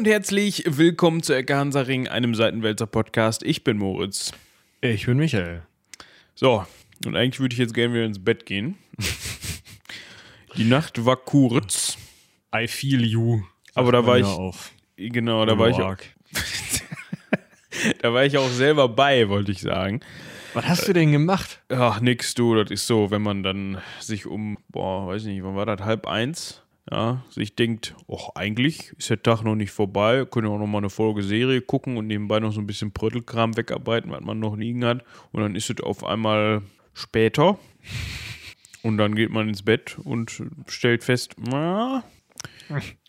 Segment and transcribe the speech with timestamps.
[0.00, 3.42] und herzlich willkommen zu Ecke Hansaring, einem Seitenwälzer Podcast.
[3.42, 4.32] Ich bin Moritz.
[4.80, 5.60] Ich bin Michael.
[6.34, 6.64] So,
[7.04, 8.78] und eigentlich würde ich jetzt gerne wieder ins Bett gehen.
[10.56, 11.98] Die Nacht war kurz.
[12.56, 13.42] I feel you.
[13.74, 14.24] Aber da war ich.
[14.24, 14.72] Auf.
[14.96, 15.76] Genau, da war ich.
[15.76, 15.96] Auch,
[18.00, 20.00] da war ich auch selber bei, wollte ich sagen.
[20.54, 21.60] Was hast du denn gemacht?
[21.68, 22.54] Ach, nix, du.
[22.54, 26.06] Das ist so, wenn man dann sich um, boah, weiß nicht, wann war das, halb
[26.06, 30.66] eins, ja, sich denkt, ach, eigentlich ist der Tag noch nicht vorbei, können auch noch
[30.66, 34.40] mal eine Folge Serie gucken und nebenbei noch so ein bisschen Bröttelkram wegarbeiten, was man
[34.40, 35.04] noch liegen hat.
[35.32, 37.58] Und dann ist es auf einmal später.
[38.82, 42.02] Und dann geht man ins Bett und stellt fest, na,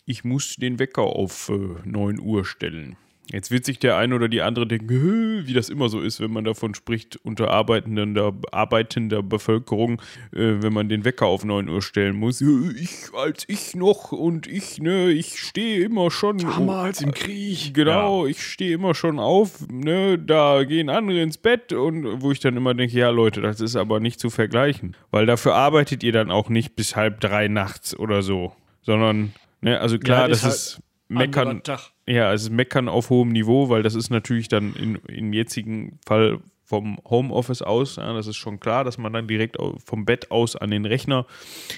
[0.04, 2.96] ich muss den Wecker auf äh, 9 Uhr stellen.
[3.32, 6.30] Jetzt wird sich der eine oder die andere denken, wie das immer so ist, wenn
[6.30, 10.02] man davon spricht, unter arbeitender, arbeitender Bevölkerung,
[10.32, 12.42] äh, wenn man den Wecker auf 9 Uhr stellen muss.
[12.42, 16.38] Ich als ich noch und ich, ne, ich stehe immer schon.
[16.38, 17.72] Damals im Krieg.
[17.72, 18.30] Genau, ja.
[18.30, 22.56] ich stehe immer schon auf, ne, da gehen andere ins Bett und wo ich dann
[22.56, 24.94] immer denke, ja Leute, das ist aber nicht zu vergleichen.
[25.10, 28.52] Weil dafür arbeitet ihr dann auch nicht bis halb drei nachts oder so,
[28.82, 31.62] sondern, ne, also klar, ja, das ist, ist Meckern.
[32.06, 35.98] Ja, es ist Meckern auf hohem Niveau, weil das ist natürlich dann in, im jetzigen
[36.06, 40.30] Fall vom Homeoffice aus, ja, das ist schon klar, dass man dann direkt vom Bett
[40.30, 41.26] aus an den Rechner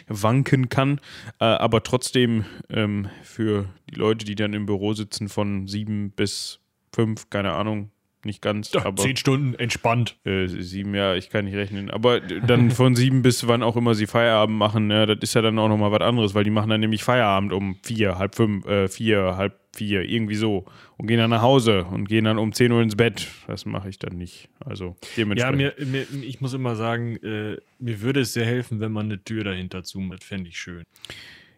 [0.06, 1.00] wanken kann.
[1.40, 6.60] Äh, aber trotzdem ähm, für die Leute, die dann im Büro sitzen von sieben bis
[6.92, 7.90] fünf, keine Ahnung,
[8.24, 8.70] nicht ganz.
[8.70, 10.16] Doch, aber zehn Stunden entspannt.
[10.24, 11.90] Äh, sieben, ja, ich kann nicht rechnen.
[11.90, 15.42] Aber dann von sieben bis wann auch immer sie Feierabend machen, ja, das ist ja
[15.42, 18.66] dann auch nochmal was anderes, weil die machen dann nämlich Feierabend um vier, halb fünf,
[18.66, 20.64] äh, vier, halb vier, irgendwie so.
[20.96, 23.26] Und gehen dann nach Hause und gehen dann um zehn Uhr ins Bett.
[23.46, 24.48] Das mache ich dann nicht.
[24.60, 25.60] Also dementsprechend.
[25.60, 29.06] Ja, mir, mir, ich muss immer sagen, äh, mir würde es sehr helfen, wenn man
[29.06, 30.22] eine Tür dahinter zumacht.
[30.22, 30.84] Fände ich schön.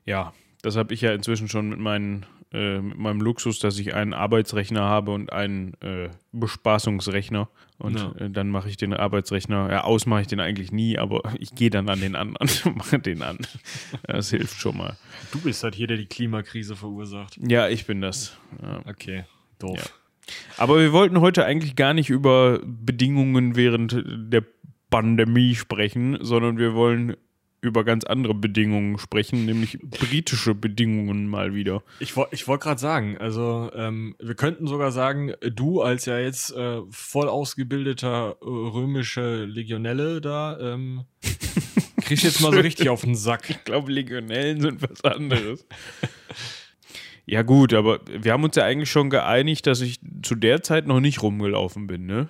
[0.06, 3.94] Ja, das habe ich ja inzwischen schon mit meinen äh, mit meinem Luxus, dass ich
[3.94, 7.48] einen Arbeitsrechner habe und einen äh, Bespaßungsrechner.
[7.78, 8.14] Und ja.
[8.18, 11.54] äh, dann mache ich den Arbeitsrechner, ja, aus mache ich den eigentlich nie, aber ich
[11.54, 13.38] gehe dann an den anderen und mache den an.
[14.04, 14.96] Das hilft schon mal.
[15.32, 17.36] Du bist halt hier, der die Klimakrise verursacht.
[17.46, 18.38] Ja, ich bin das.
[18.62, 18.80] Ja.
[18.86, 19.24] Okay,
[19.58, 19.76] doof.
[19.76, 20.34] Ja.
[20.56, 24.44] Aber wir wollten heute eigentlich gar nicht über Bedingungen während der
[24.88, 27.16] Pandemie sprechen, sondern wir wollen
[27.60, 31.82] über ganz andere Bedingungen sprechen, nämlich britische Bedingungen mal wieder.
[32.00, 36.52] Ich, ich wollte gerade sagen, also ähm, wir könnten sogar sagen, du als ja jetzt
[36.52, 41.04] äh, voll ausgebildeter äh, römische Legionelle da, ähm,
[42.02, 43.50] kriegst jetzt mal so richtig auf den Sack.
[43.50, 45.66] Ich glaube, Legionellen sind was anderes.
[47.26, 50.86] ja gut, aber wir haben uns ja eigentlich schon geeinigt, dass ich zu der Zeit
[50.86, 52.28] noch nicht rumgelaufen bin, ne?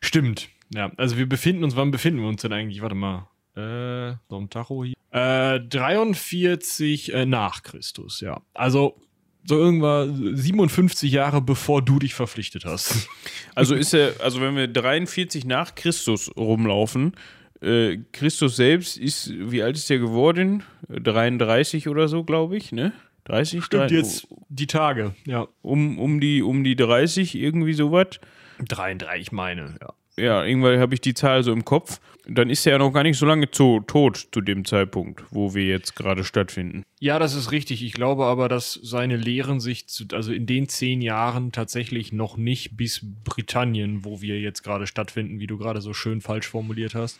[0.00, 0.48] Stimmt.
[0.74, 2.82] Ja, also wir befinden uns, wann befinden wir uns denn eigentlich?
[2.82, 3.28] Warte mal.
[3.56, 4.94] Äh, so ein Tacho hier.
[5.10, 8.40] Äh, 43 äh, nach Christus, ja.
[8.54, 8.96] Also
[9.44, 13.08] so irgendwann 57 Jahre bevor du dich verpflichtet hast.
[13.54, 17.12] Also ist er, also wenn wir 43 nach Christus rumlaufen,
[17.60, 20.62] äh, Christus selbst ist, wie alt ist er geworden?
[20.88, 22.94] 33 oder so, glaube ich, ne?
[23.24, 23.62] 30?
[23.62, 25.46] Stimmt 3, jetzt die Tage, ja.
[25.60, 28.20] Um, um, die, um die 30, irgendwie sowas.
[28.58, 32.00] 33, meine, ja ja, irgendwann habe ich die Zahl so im Kopf.
[32.26, 35.54] Dann ist er ja noch gar nicht so lange zu, tot zu dem Zeitpunkt, wo
[35.54, 36.84] wir jetzt gerade stattfinden.
[37.00, 37.82] Ja, das ist richtig.
[37.82, 42.36] Ich glaube aber, dass seine Lehren sich, zu, also in den zehn Jahren tatsächlich noch
[42.36, 46.94] nicht bis Britannien, wo wir jetzt gerade stattfinden, wie du gerade so schön falsch formuliert
[46.94, 47.18] hast.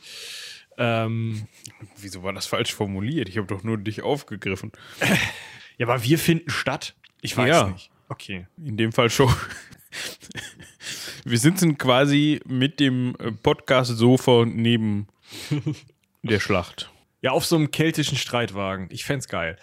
[0.79, 1.49] Ähm,
[2.01, 3.29] Wieso war das falsch formuliert?
[3.29, 4.71] Ich habe doch nur dich aufgegriffen.
[5.79, 6.95] ja, aber wir finden statt.
[7.21, 7.69] Ich weiß ja.
[7.69, 7.91] nicht.
[8.09, 8.47] Okay.
[8.65, 9.35] In dem Fall schon.
[11.25, 15.07] Wir sitzen quasi mit dem äh, Podcast-Sofa neben
[16.23, 16.91] der Schlacht.
[17.21, 18.89] Ja, auf so einem keltischen Streitwagen.
[18.91, 19.57] Ich fände geil.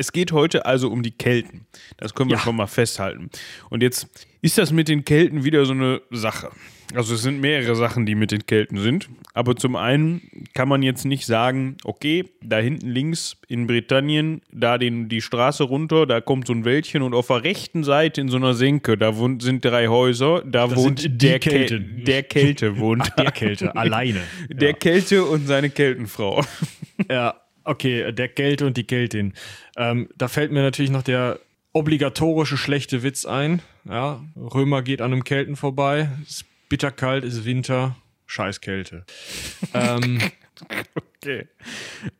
[0.00, 1.66] Es geht heute also um die Kelten.
[1.98, 2.42] Das können wir ja.
[2.42, 3.28] schon mal festhalten.
[3.68, 4.08] Und jetzt
[4.40, 6.48] ist das mit den Kelten wieder so eine Sache.
[6.94, 9.10] Also es sind mehrere Sachen, die mit den Kelten sind.
[9.34, 10.22] Aber zum einen
[10.54, 15.64] kann man jetzt nicht sagen, okay, da hinten links in Britannien, da den, die Straße
[15.64, 18.96] runter, da kommt so ein Wäldchen und auf der rechten Seite in so einer Senke,
[18.96, 21.78] da wohnt, sind drei Häuser, da das wohnt der, Kälte.
[21.78, 23.02] der Kälte wohnt.
[23.02, 24.22] Ach, der Kälte, alleine.
[24.48, 24.76] Der ja.
[24.76, 26.42] Kälte und seine Keltenfrau.
[27.08, 29.34] Ja, okay, der Kälte und die Keltin.
[29.76, 31.38] Ähm, da fällt mir natürlich noch der
[31.72, 33.62] obligatorische schlechte Witz ein.
[33.84, 37.96] Ja, Römer geht an einem Kelten vorbei, ist bitterkalt, ist Winter,
[38.26, 39.04] scheiß Kälte.
[39.74, 40.18] ähm,
[41.22, 41.48] okay.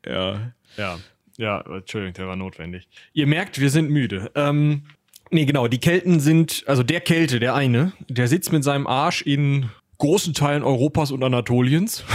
[0.07, 0.53] Ja.
[0.77, 0.99] Ja.
[1.37, 2.87] Ja, Entschuldigung, der war notwendig.
[3.15, 4.31] Ihr merkt, wir sind müde.
[4.35, 4.83] Ähm,
[5.31, 9.23] nee, genau, die Kelten sind, also der Kälte, der eine, der sitzt mit seinem Arsch
[9.23, 12.05] in großen Teilen Europas und Anatoliens.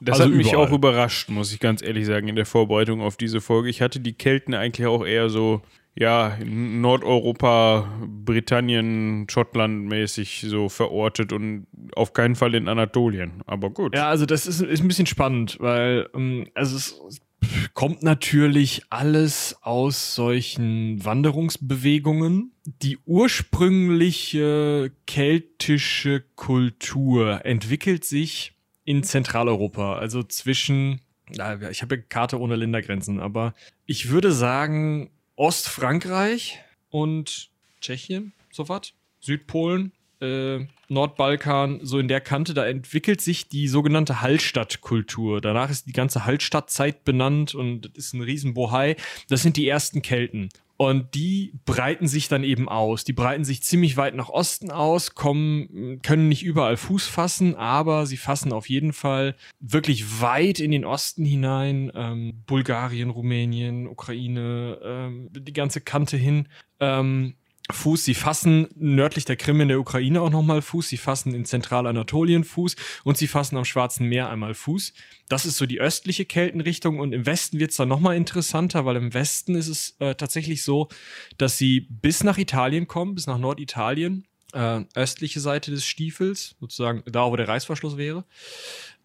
[0.00, 0.66] Das also hat mich überall.
[0.66, 3.68] auch überrascht, muss ich ganz ehrlich sagen, in der Vorbereitung auf diese Folge.
[3.68, 5.62] Ich hatte die Kelten eigentlich auch eher so
[5.96, 13.42] ja, in Nordeuropa, Britannien, Schottland mäßig so verortet und auf keinen Fall in Anatolien.
[13.46, 13.94] Aber gut.
[13.94, 17.20] Ja, also das ist, ist ein bisschen spannend, weil ähm, also es
[17.74, 22.52] kommt natürlich alles aus solchen Wanderungsbewegungen.
[22.64, 28.53] Die ursprüngliche keltische Kultur entwickelt sich
[28.84, 31.00] in Zentraleuropa, also zwischen,
[31.30, 33.54] ich habe Karte ohne Ländergrenzen, aber
[33.86, 36.60] ich würde sagen Ostfrankreich
[36.90, 37.50] und
[37.80, 44.20] Tschechien, so was, Südpolen, äh, Nordbalkan, so in der Kante, da entwickelt sich die sogenannte
[44.20, 45.40] Hallstattkultur.
[45.40, 48.96] Danach ist die ganze Hallstattzeit benannt und das ist ein Riesenbohai.
[49.28, 50.50] Das sind die ersten Kelten.
[50.76, 53.04] Und die breiten sich dann eben aus.
[53.04, 58.06] Die breiten sich ziemlich weit nach Osten aus, kommen, können nicht überall Fuß fassen, aber
[58.06, 61.92] sie fassen auf jeden Fall wirklich weit in den Osten hinein.
[61.94, 66.48] Ähm, Bulgarien, Rumänien, Ukraine, ähm, die ganze Kante hin.
[66.80, 67.34] Ähm,
[67.70, 68.04] Fuß.
[68.04, 70.88] Sie fassen nördlich der Krim in der Ukraine auch nochmal Fuß.
[70.88, 74.92] Sie fassen in Zentralanatolien Fuß und sie fassen am Schwarzen Meer einmal Fuß.
[75.28, 78.96] Das ist so die östliche Keltenrichtung und im Westen wird es dann nochmal interessanter, weil
[78.96, 80.88] im Westen ist es äh, tatsächlich so,
[81.38, 87.02] dass sie bis nach Italien kommen, bis nach Norditalien, äh, östliche Seite des Stiefels, sozusagen
[87.06, 88.24] da, wo der Reißverschluss wäre.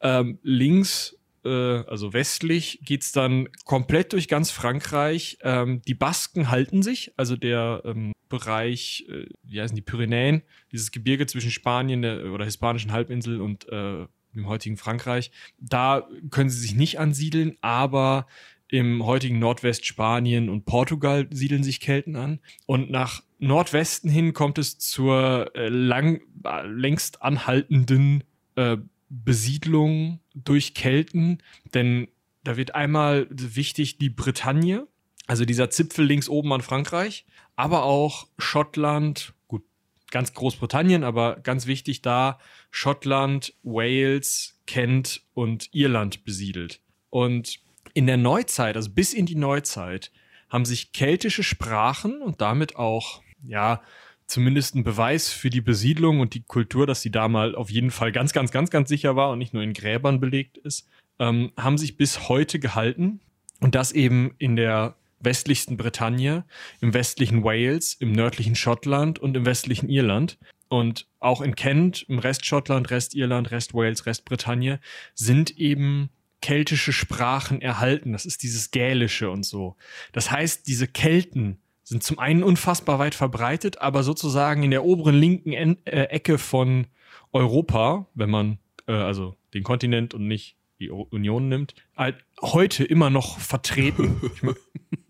[0.02, 5.38] Ähm, links also westlich, geht es dann komplett durch ganz Frankreich.
[5.42, 10.92] Ähm, die Basken halten sich, also der ähm, Bereich, äh, wie heißen die Pyrenäen, dieses
[10.92, 14.06] Gebirge zwischen Spanien der, oder hispanischen Halbinsel und äh,
[14.36, 15.32] dem heutigen Frankreich.
[15.60, 18.28] Da können sie sich nicht ansiedeln, aber
[18.70, 22.40] im heutigen Nordwestspanien und Portugal siedeln sich Kelten an.
[22.68, 28.24] Und nach Nordwesten hin kommt es zur äh, lang, äh, längst anhaltenden
[28.56, 28.78] äh,
[29.10, 31.42] Besiedlung durch Kelten,
[31.74, 32.08] denn
[32.44, 34.88] da wird einmal wichtig die Bretagne,
[35.28, 37.26] also dieser Zipfel links oben an Frankreich,
[37.56, 39.64] aber auch Schottland, gut,
[40.12, 42.40] ganz Großbritannien, aber ganz wichtig da,
[42.72, 46.80] Schottland, Wales, Kent und Irland besiedelt.
[47.10, 47.60] Und
[47.94, 50.12] in der Neuzeit, also bis in die Neuzeit,
[50.50, 53.82] haben sich keltische Sprachen und damit auch, ja,
[54.30, 57.92] zumindest ein Beweis für die Besiedlung und die Kultur, dass sie da mal auf jeden
[57.92, 60.88] Fall ganz, ganz, ganz, ganz sicher war und nicht nur in Gräbern belegt ist,
[61.18, 63.20] ähm, haben sich bis heute gehalten.
[63.60, 66.46] Und das eben in der westlichsten Bretagne,
[66.80, 70.38] im westlichen Wales, im nördlichen Schottland und im westlichen Irland.
[70.70, 74.80] Und auch in Kent, im Rest Schottland, Rest Irland, Rest Wales, Rest Bretagne
[75.16, 76.10] sind eben
[76.42, 78.14] keltische Sprachen erhalten.
[78.14, 79.76] Das ist dieses Gälische und so.
[80.14, 81.60] Das heißt, diese Kelten
[81.90, 86.38] sind zum einen unfassbar weit verbreitet, aber sozusagen in der oberen linken en äh, Ecke
[86.38, 86.86] von
[87.34, 93.10] Europa, wenn man äh, also den Kontinent und nicht die Union nimmt, halt heute immer
[93.10, 94.22] noch vertreten.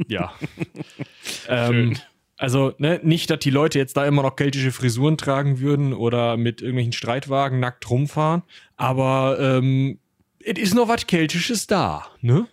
[0.08, 0.34] ja.
[1.50, 1.98] ähm,
[2.38, 6.38] also ne, nicht, dass die Leute jetzt da immer noch keltische Frisuren tragen würden oder
[6.38, 8.44] mit irgendwelchen Streitwagen nackt rumfahren,
[8.78, 10.00] aber ähm,
[10.40, 12.48] es ist noch was Keltisches da, ne?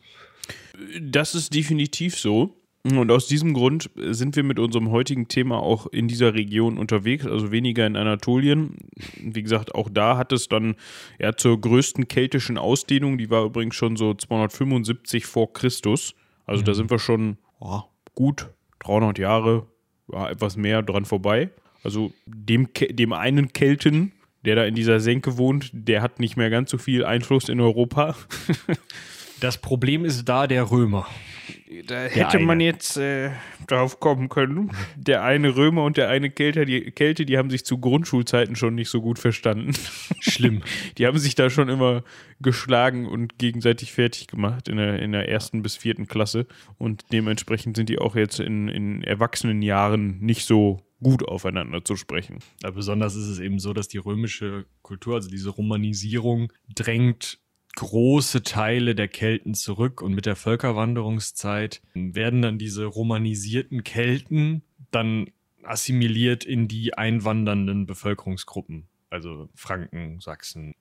[1.00, 2.56] Das ist definitiv so.
[2.94, 7.26] Und aus diesem Grund sind wir mit unserem heutigen Thema auch in dieser Region unterwegs,
[7.26, 8.76] also weniger in Anatolien.
[9.20, 10.76] Wie gesagt, auch da hat es dann
[11.18, 16.14] ja zur größten keltischen Ausdehnung, die war übrigens schon so 275 vor Christus.
[16.44, 16.66] Also mhm.
[16.66, 17.80] da sind wir schon oh,
[18.14, 18.50] gut
[18.80, 19.66] 300 Jahre,
[20.12, 21.50] ja, etwas mehr dran vorbei.
[21.82, 24.12] Also dem, dem einen Kelten,
[24.44, 27.60] der da in dieser Senke wohnt, der hat nicht mehr ganz so viel Einfluss in
[27.60, 28.14] Europa.
[29.38, 31.06] Das Problem ist da der Römer.
[31.86, 33.30] Da hätte man jetzt äh,
[33.66, 34.70] drauf kommen können.
[34.96, 38.74] Der eine Römer und der eine Kälte die, Kälte, die haben sich zu Grundschulzeiten schon
[38.74, 39.72] nicht so gut verstanden.
[40.20, 40.62] Schlimm.
[40.98, 42.02] Die haben sich da schon immer
[42.40, 46.46] geschlagen und gegenseitig fertig gemacht in der, in der ersten bis vierten Klasse.
[46.78, 51.96] Und dementsprechend sind die auch jetzt in, in erwachsenen Jahren nicht so gut aufeinander zu
[51.96, 52.38] sprechen.
[52.62, 57.38] Ja, besonders ist es eben so, dass die römische Kultur, also diese Romanisierung, drängt
[57.76, 65.30] große Teile der Kelten zurück und mit der Völkerwanderungszeit werden dann diese romanisierten Kelten dann
[65.62, 70.74] assimiliert in die einwandernden Bevölkerungsgruppen, also Franken, Sachsen,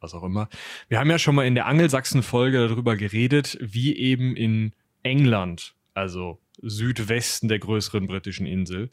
[0.00, 0.48] was auch immer.
[0.88, 6.38] Wir haben ja schon mal in der Angelsachsen-Folge darüber geredet, wie eben in England, also
[6.60, 8.90] Südwesten der größeren britischen Insel,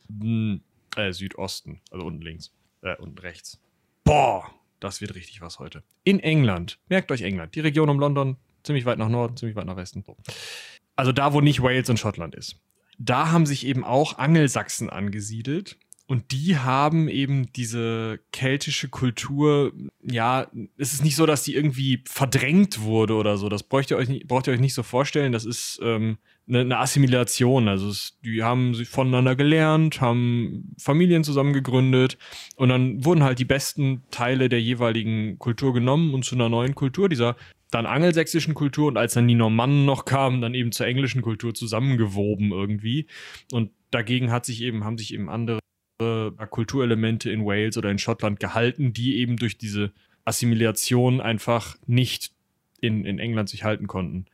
[0.95, 3.59] äh, Südosten, also unten links, äh, unten rechts.
[4.03, 4.49] Boah,
[4.79, 5.83] das wird richtig was heute.
[6.03, 6.79] In England.
[6.88, 7.55] Merkt euch England.
[7.55, 10.03] Die Region um London, ziemlich weit nach Norden, ziemlich weit nach Westen.
[10.95, 12.57] Also da, wo nicht Wales und Schottland ist.
[12.98, 15.77] Da haben sich eben auch Angelsachsen angesiedelt.
[16.07, 22.03] Und die haben eben diese keltische Kultur, ja, es ist nicht so, dass die irgendwie
[22.07, 23.48] verdrängt wurde oder so.
[23.48, 25.31] Das braucht ihr euch nicht, braucht ihr euch nicht so vorstellen.
[25.31, 26.17] Das ist ähm,
[26.50, 27.68] eine, eine Assimilation.
[27.68, 32.18] Also es, die haben sich voneinander gelernt, haben Familien zusammen gegründet
[32.56, 36.75] und dann wurden halt die besten Teile der jeweiligen Kultur genommen und zu einer neuen
[36.75, 37.36] Kultur, dieser
[37.72, 41.53] dann angelsächsischen Kultur und als dann die Normannen noch kamen, dann eben zur englischen Kultur
[41.53, 43.06] zusammengewoben irgendwie.
[43.51, 45.60] Und dagegen hat sich eben, haben sich eben andere
[46.50, 49.91] Kulturelemente in Wales oder in Schottland gehalten, die eben durch diese
[50.25, 52.32] Assimilation einfach nicht
[52.82, 54.25] in, in England sich halten konnten.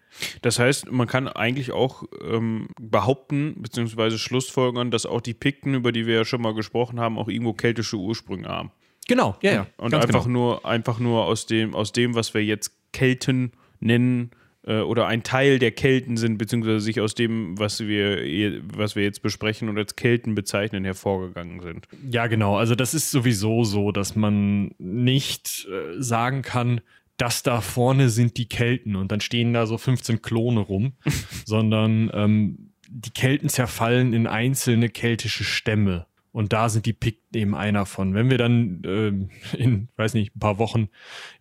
[0.41, 5.91] Das heißt, man kann eigentlich auch ähm, behaupten, beziehungsweise schlussfolgern, dass auch die Pikten, über
[5.91, 8.71] die wir ja schon mal gesprochen haben, auch irgendwo keltische Ursprünge haben.
[9.07, 9.67] Genau, ja, ja.
[9.77, 10.39] Und einfach genau.
[10.39, 14.31] nur, einfach nur aus dem, aus dem, was wir jetzt Kelten nennen,
[14.65, 19.03] äh, oder ein Teil der Kelten sind, beziehungsweise sich aus dem, was wir, was wir
[19.03, 21.87] jetzt besprechen und als Kelten bezeichnen, hervorgegangen sind.
[22.09, 22.57] Ja, genau.
[22.57, 26.81] Also das ist sowieso so, dass man nicht äh, sagen kann,
[27.17, 30.93] das da vorne sind die Kelten und dann stehen da so 15 Klone rum,
[31.45, 36.07] sondern ähm, die Kelten zerfallen in einzelne keltische Stämme.
[36.31, 38.13] Und da sind die Pikten eben einer von.
[38.13, 40.89] Wenn wir dann äh, in, weiß nicht, ein paar Wochen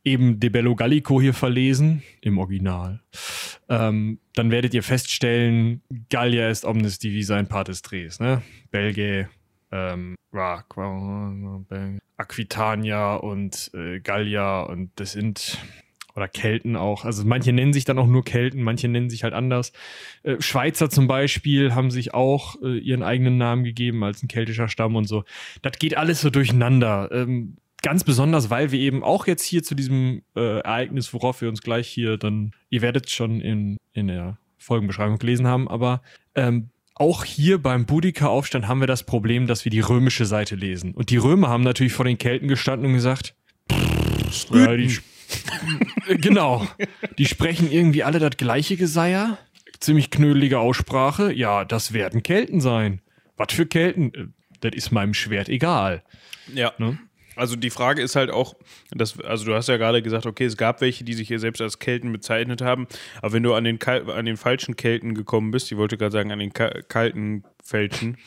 [0.04, 3.02] eben De Bello Gallico hier verlesen, im Original,
[3.68, 8.42] ähm, dann werdet ihr feststellen, Gallia ist omnis divisa in partes tres, ne?
[8.70, 9.28] Belge,
[9.70, 10.14] ähm,
[12.16, 15.58] Aquitania und äh, Gallia und das sind
[16.14, 17.04] oder Kelten auch.
[17.04, 19.72] Also manche nennen sich dann auch nur Kelten, manche nennen sich halt anders.
[20.22, 24.68] Äh, Schweizer zum Beispiel haben sich auch äh, ihren eigenen Namen gegeben als ein keltischer
[24.68, 25.24] Stamm und so.
[25.62, 27.10] Das geht alles so durcheinander.
[27.12, 31.48] Ähm, ganz besonders, weil wir eben auch jetzt hier zu diesem äh, Ereignis, worauf wir
[31.48, 36.00] uns gleich hier dann, ihr werdet schon in, in der Folgenbeschreibung gelesen haben, aber
[36.34, 40.94] ähm, auch hier beim Boudica-Aufstand haben wir das Problem, dass wir die römische Seite lesen.
[40.94, 43.34] Und die Römer haben natürlich vor den Kelten gestanden und gesagt,
[44.50, 44.98] ja, die,
[46.20, 46.66] genau.
[47.18, 49.38] Die sprechen irgendwie alle das gleiche Geseier.
[49.80, 51.32] Ziemlich knödelige Aussprache.
[51.32, 53.00] Ja, das werden Kelten sein.
[53.36, 54.14] Was für Kelten?
[54.14, 54.26] Äh,
[54.60, 56.02] das ist meinem Schwert egal.
[56.54, 56.72] Ja.
[56.78, 56.98] Ne?
[57.36, 58.54] Also die Frage ist halt auch,
[58.90, 61.60] dass, also du hast ja gerade gesagt, okay, es gab welche, die sich hier selbst
[61.60, 62.86] als Kelten bezeichnet haben,
[63.20, 66.32] aber wenn du an den, an den falschen Kelten gekommen bist, ich wollte gerade sagen,
[66.32, 68.18] an den kalten Fälschen,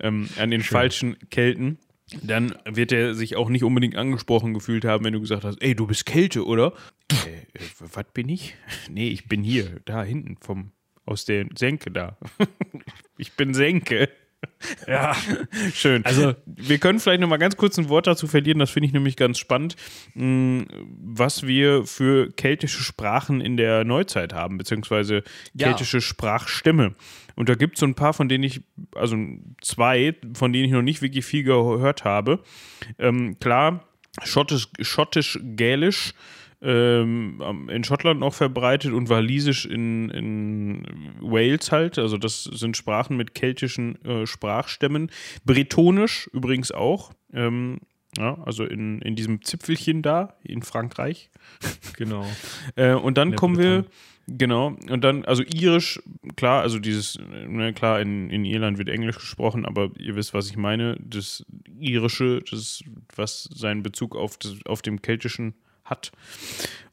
[0.00, 0.72] ähm, an den Schön.
[0.72, 1.78] falschen Kelten,
[2.22, 5.74] dann wird er sich auch nicht unbedingt angesprochen gefühlt haben, wenn du gesagt hast, ey,
[5.74, 6.74] du bist Kälte, oder?
[7.10, 8.54] Äh, äh, was bin ich?
[8.90, 10.72] Nee, ich bin hier, da hinten, vom,
[11.06, 12.18] aus der Senke da.
[13.18, 14.08] ich bin Senke.
[14.86, 15.16] Ja,
[15.74, 16.04] schön.
[16.04, 18.92] Also, wir können vielleicht noch mal ganz kurz ein Wort dazu verlieren, das finde ich
[18.92, 19.76] nämlich ganz spannend,
[20.14, 20.66] hm,
[21.00, 25.22] was wir für keltische Sprachen in der Neuzeit haben, beziehungsweise
[25.58, 26.02] keltische ja.
[26.02, 26.94] Sprachstämme.
[27.36, 28.62] Und da gibt es so ein paar, von denen ich,
[28.94, 29.16] also
[29.60, 32.40] zwei, von denen ich noch nicht wirklich viel gehört habe.
[32.98, 33.84] Ähm, klar,
[34.22, 34.88] Schottisch-Gälisch.
[34.88, 36.14] schottisch gälisch
[36.64, 40.86] ähm, in Schottland noch verbreitet und Walisisch in, in
[41.20, 41.98] Wales halt.
[41.98, 45.10] Also das sind Sprachen mit keltischen äh, Sprachstämmen.
[45.44, 47.12] Bretonisch übrigens auch.
[47.32, 47.80] Ähm,
[48.16, 51.30] ja, also in, in diesem Zipfelchen da in Frankreich.
[51.96, 52.26] Genau.
[52.74, 53.84] äh, und dann kommen wir,
[54.26, 56.02] genau, und dann, also irisch,
[56.34, 60.48] klar, also dieses, ne, klar, in, in Irland wird Englisch gesprochen, aber ihr wisst, was
[60.50, 60.96] ich meine.
[61.00, 61.44] Das
[61.78, 62.82] irische, das
[63.14, 65.54] was seinen Bezug auf, das, auf dem keltischen
[65.84, 66.12] hat.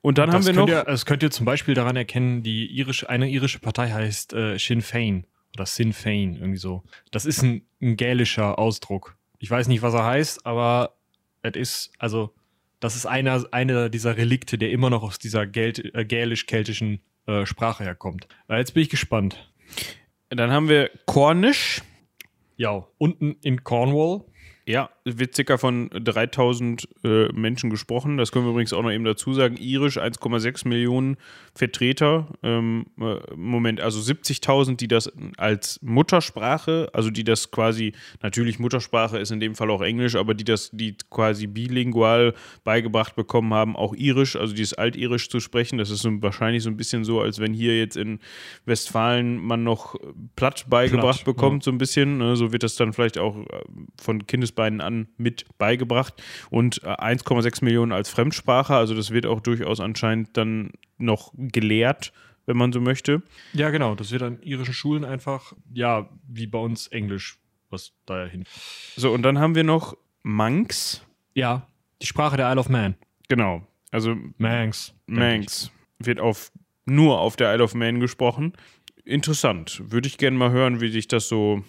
[0.02, 0.68] Und dann das haben wir noch.
[0.68, 4.58] Ihr, das könnt ihr zum Beispiel daran erkennen, die irische, eine irische Partei heißt äh,
[4.58, 6.84] Sinn Fein oder Sinn Fein, irgendwie so.
[7.12, 9.18] Das ist ein, ein gälischer Ausdruck.
[9.40, 10.96] Ich weiß nicht, was er heißt, aber
[11.42, 12.34] es ist, also,
[12.80, 17.84] das ist einer, einer dieser Relikte, der immer noch aus dieser äh, gälisch-keltischen äh, Sprache
[17.84, 18.28] herkommt.
[18.48, 19.52] Äh, jetzt bin ich gespannt.
[20.30, 21.82] Dann haben wir Cornish.
[22.58, 24.24] Ja, unten in Cornwall.
[24.68, 28.18] Ja, wird circa von 3000 äh, Menschen gesprochen.
[28.18, 29.58] Das können wir übrigens auch noch eben dazu sagen.
[29.58, 31.18] Irisch 1,6 Millionen
[31.56, 32.28] Vertreter.
[32.44, 39.18] Ähm, äh, Moment, also 70.000, die das als Muttersprache, also die das quasi, natürlich Muttersprache
[39.18, 43.76] ist in dem Fall auch Englisch, aber die das, die quasi bilingual beigebracht bekommen haben,
[43.76, 45.80] auch Irisch, also dieses Altirisch zu sprechen.
[45.80, 48.20] Das ist so, wahrscheinlich so ein bisschen so, als wenn hier jetzt in
[48.66, 49.96] Westfalen man noch
[50.36, 51.66] Platt beigebracht Platt, bekommt, ja.
[51.66, 52.20] so ein bisschen.
[52.20, 52.36] Ne?
[52.36, 53.64] So wird das dann vielleicht auch äh,
[54.00, 58.76] von Kindesbeinen Kindesbeinen an mit beigebracht und 1,6 äh, Millionen als Fremdsprache.
[58.76, 62.14] Also das wird auch durchaus anscheinend dann noch gelehrt,
[62.46, 63.22] wenn man so möchte.
[63.54, 63.96] Ja, genau.
[63.96, 67.40] Das wird an irischen Schulen einfach, ja, wie bei uns Englisch,
[67.70, 68.44] was dahin.
[68.96, 71.06] So, und dann haben wir noch Manx.
[71.34, 71.68] Ja,
[72.02, 72.96] die Sprache der Isle of Man.
[73.30, 73.66] Genau.
[73.92, 74.94] Also Manx.
[75.08, 76.52] Manx wird auf,
[76.86, 78.54] nur auf der Isle of Man gesprochen.
[79.04, 79.82] Interessant.
[79.92, 81.64] Würde ich gerne mal hören, wie sich das so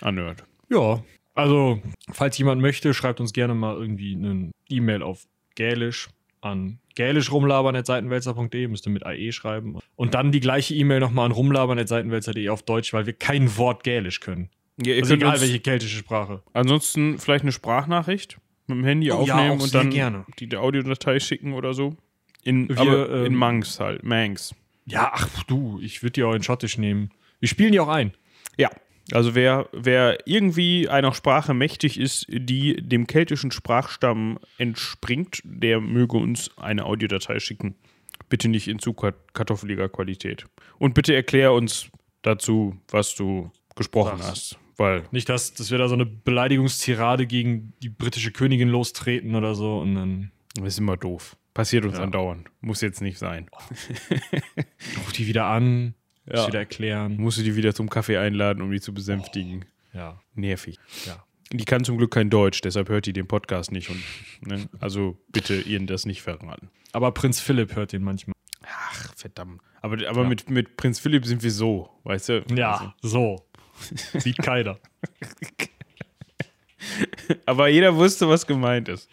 [0.00, 0.44] anhört.
[0.68, 1.02] Ja,
[1.34, 1.80] also,
[2.12, 5.24] falls jemand möchte, schreibt uns gerne mal irgendwie eine E-Mail auf
[5.54, 6.08] Gälisch
[6.40, 9.78] an gälisch rumlabern.seitenwälzer.de, müsst ihr mit AE schreiben.
[9.96, 14.20] Und dann die gleiche E-Mail nochmal an rumlabern.seitenwälzer.de auf Deutsch, weil wir kein Wort gälisch
[14.20, 14.48] können.
[14.82, 16.42] Ja, Also egal welche keltische Sprache.
[16.52, 20.24] ansonsten vielleicht eine Sprachnachricht mit dem Handy Oh ja, aufnehmen auch und dann gerne.
[20.38, 21.96] die Audiodatei schicken oder so.
[22.42, 24.54] In, Wir, aber in ähm, Manx halt, Manx.
[24.86, 27.10] Ja, ach du, ich würde die auch in Schottisch nehmen.
[27.40, 28.12] Wir spielen die auch ein.
[28.56, 28.70] Ja.
[29.12, 36.16] Also wer, wer irgendwie einer Sprache mächtig ist, die dem keltischen Sprachstamm entspringt, der möge
[36.16, 37.74] uns eine Audiodatei schicken.
[38.28, 40.46] Bitte nicht in zu kartoffeliger Qualität.
[40.78, 41.90] Und bitte erklär uns
[42.22, 44.30] dazu, was du gesprochen Was?
[44.30, 44.58] hast.
[44.76, 49.54] Weil, Nicht, dass, dass wir da so eine Beleidigungstirade gegen die britische Königin lostreten oder
[49.54, 51.36] so und dann das ist immer doof.
[51.52, 52.02] Passiert uns Ja.
[52.04, 52.48] andauernd.
[52.60, 53.48] Muss jetzt nicht sein.
[54.96, 55.94] ruf die wieder an,
[56.26, 56.36] Ja.
[56.38, 57.16] muss wieder erklären.
[57.18, 59.64] Musst du die wieder zum Kaffee einladen, um die zu besänftigen.
[59.92, 60.78] Ja, Nervig.
[61.06, 61.22] ja.
[61.52, 63.90] Die kann zum Glück kein Deutsch, deshalb hört die den Podcast nicht.
[63.90, 64.02] Und,
[64.40, 64.68] ne?
[64.80, 66.70] Also bitte ihren das nicht verraten.
[66.92, 68.34] Aber Prinz Philipp hört den manchmal.
[68.66, 69.60] Ach, verdammt.
[69.82, 70.28] Aber, aber Ja.
[70.28, 72.42] mit, mit Prinz Philipp sind wir so, weißt du?
[72.42, 73.46] Also, Ja, so.
[74.18, 74.78] Sieht keiner.
[77.46, 79.08] aber jeder wusste, was gemeint ist.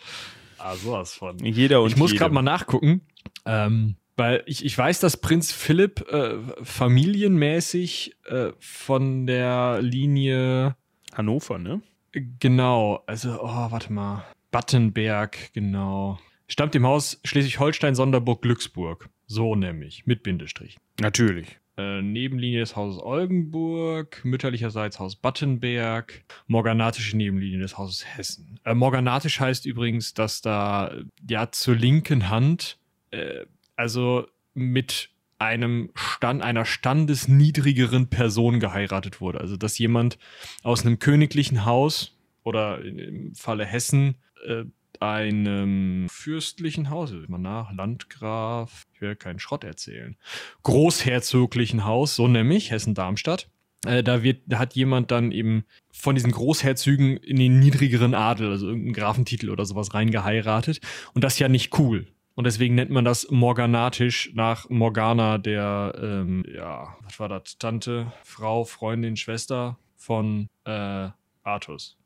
[0.57, 1.37] Ah, sowas von.
[1.39, 3.01] Jeder und Ich muss gerade mal nachgucken,
[3.45, 10.75] ähm, weil ich, ich weiß, dass Prinz Philipp äh, familienmäßig äh, von der Linie
[11.13, 11.81] Hannover, ne?
[12.13, 19.09] genau, also, oh, warte mal, Battenberg, genau, stammt im Haus Schleswig-Holstein, Sonderburg, Glücksburg.
[19.27, 20.77] So nämlich, mit Bindestrich.
[20.99, 21.57] Natürlich.
[21.77, 28.59] Äh, Nebenlinie des Hauses Oldenburg, mütterlicherseits Haus Battenberg, morganatische Nebenlinie des Hauses Hessen.
[28.65, 30.93] Äh, morganatisch heißt übrigens, dass da
[31.29, 32.77] ja zur linken Hand,
[33.11, 33.45] äh,
[33.81, 35.09] also mit
[35.39, 39.41] einem Stand, einer standesniedrigeren Person geheiratet wurde.
[39.41, 40.19] Also dass jemand
[40.61, 44.65] aus einem königlichen Haus oder im Falle Hessen äh,
[44.99, 50.15] einem fürstlichen Haus, mal nach, Landgraf, ich will keinen Schrott erzählen,
[50.61, 53.49] großherzoglichen Haus, so nämlich Hessen-Darmstadt.
[53.87, 58.51] Äh, da wird, da hat jemand dann eben von diesen Großherzügen in den niedrigeren Adel,
[58.51, 60.81] also irgendeinen Grafentitel oder sowas reingeheiratet.
[61.15, 62.05] Und das ist ja nicht cool.
[62.35, 67.57] Und deswegen nennt man das morganatisch nach Morgana, der, ähm, ja, was war das?
[67.57, 71.09] Tante, Frau, Freundin, Schwester von äh,
[71.43, 71.97] Artus.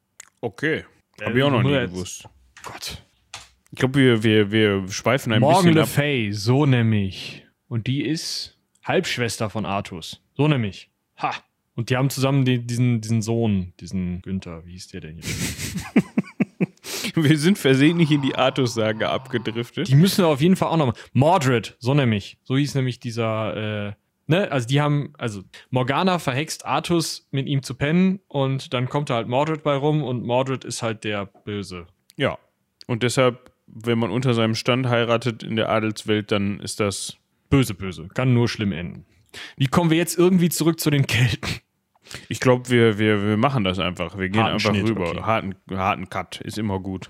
[0.41, 0.83] Okay.
[1.19, 2.27] Äh, Hab ich auch noch nie gewusst.
[2.63, 3.03] Gott.
[3.71, 5.89] Ich glaube, wir, wir, wir schweifen ein Morgan bisschen Le ab.
[5.89, 7.45] Fay, so nämlich.
[7.67, 10.21] Und die ist Halbschwester von Artus.
[10.33, 10.89] So nämlich.
[11.17, 11.33] Ha.
[11.75, 15.75] Und die haben zusammen die, diesen, diesen Sohn, diesen Günther, wie hieß der denn jetzt?
[17.15, 19.87] Wir sind versehentlich in die Artus-Sage abgedriftet.
[19.87, 20.95] Die müssen wir auf jeden Fall auch noch mal.
[21.13, 22.37] Mordred, so nämlich.
[22.43, 23.93] So hieß nämlich dieser, äh,
[24.27, 29.09] ne, also die haben, also Morgana verhext Artus mit ihm zu pennen und dann kommt
[29.09, 31.87] da halt Mordred bei rum und Mordred ist halt der Böse.
[32.17, 32.37] Ja.
[32.87, 37.17] Und deshalb, wenn man unter seinem Stand heiratet in der Adelswelt, dann ist das.
[37.49, 38.07] Böse, böse.
[38.13, 39.05] Kann nur schlimm enden.
[39.57, 41.61] Wie kommen wir jetzt irgendwie zurück zu den Kelten?
[42.29, 44.17] Ich glaube, wir, wir, wir machen das einfach.
[44.17, 45.09] Wir gehen Harten einfach Schnitt, rüber.
[45.09, 45.21] okay.
[45.21, 47.09] Harten, harten Cut ist immer gut.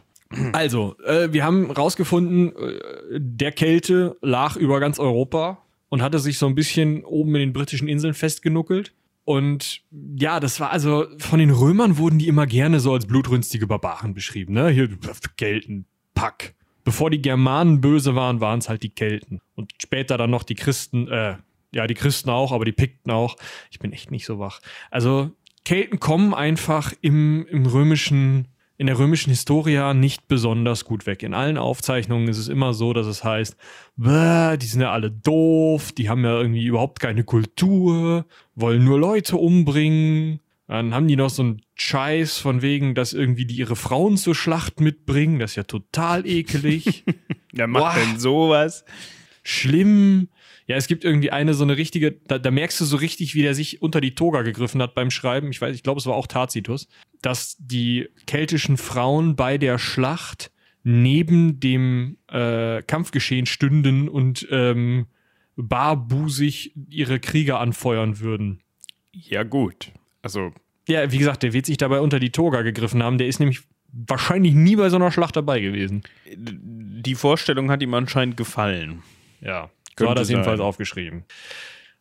[0.54, 6.38] Also, äh, wir haben rausgefunden, äh, der Kälte lag über ganz Europa und hatte sich
[6.38, 8.94] so ein bisschen oben in den britischen Inseln festgenuckelt.
[9.24, 13.65] Und ja, das war also, von den Römern wurden die immer gerne so als blutrünstige
[13.65, 14.70] Barbaren beschrieben, ne?
[14.70, 14.89] Hier,
[15.38, 16.54] Kelten, Pack.
[16.84, 19.41] Bevor die Germanen böse waren, waren es halt die Kelten.
[19.56, 21.38] Und später dann noch die Christen, äh,
[21.76, 23.36] ja, die Christen auch, aber die Pikten auch.
[23.70, 24.62] Ich bin echt nicht so wach.
[24.92, 25.32] Also,
[25.66, 31.22] Kelten kommen einfach im, im römischen, in der römischen Historia nicht besonders gut weg.
[31.22, 33.58] In allen Aufzeichnungen ist es immer so, dass es heißt,
[33.98, 38.98] "Bäh, die sind ja alle doof, die haben ja irgendwie überhaupt keine Kultur, wollen nur
[38.98, 40.40] Leute umbringen.
[40.68, 44.34] Dann haben die noch so einen Scheiß von wegen, dass irgendwie die ihre Frauen zur
[44.34, 45.40] Schlacht mitbringen.
[45.40, 47.04] Das ist ja total ekelig.
[47.52, 48.02] Wer macht Boah.
[48.02, 48.86] denn sowas?
[49.44, 50.30] Schlimm.
[50.67, 53.43] Ja, es gibt irgendwie eine so eine richtige, da, da merkst du so richtig, wie
[53.43, 55.51] der sich unter die Toga gegriffen hat beim Schreiben.
[55.51, 56.88] Ich weiß, ich glaube, es war auch Tacitus,
[57.21, 60.51] dass die keltischen Frauen bei der Schlacht
[60.84, 65.08] neben dem äh, Kampfgeschehen stünden und ähm,
[65.56, 68.62] barbusig ihre Krieger anfeuern würden.
[69.12, 69.91] Ja, gut.
[70.21, 70.51] Also,
[70.88, 73.17] Ja, wie gesagt, der wird sich dabei unter die Toga gegriffen haben.
[73.17, 76.04] Der ist nämlich wahrscheinlich nie bei so einer Schlacht dabei gewesen.
[76.25, 79.04] die Vorstellung hat ihm anscheinend gefallen.
[79.41, 81.25] Ja, so hat er es jedenfalls aufgeschrieben.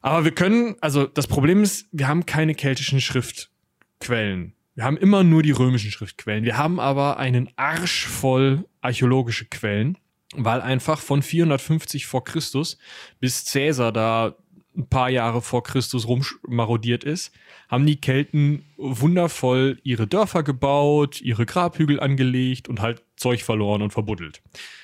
[0.01, 4.55] Aber wir können, also das Problem ist, wir haben keine keltischen Schriftquellen.
[4.75, 6.45] Wir haben immer nur die römischen Schriftquellen.
[6.45, 9.97] Wir haben aber einen Arsch voll archäologische Quellen,
[10.35, 12.77] weil einfach von 450 vor Christus
[13.21, 14.37] bis Cäsar da
[14.77, 17.33] ein paar Jahre vor Christus rummarodiert ist,
[17.69, 23.93] haben die Kelten wundervoll ihre Dörfer gebaut, ihre Grabhügel angelegt und halt Zeug verloren und
[23.93, 24.43] verbuddelt.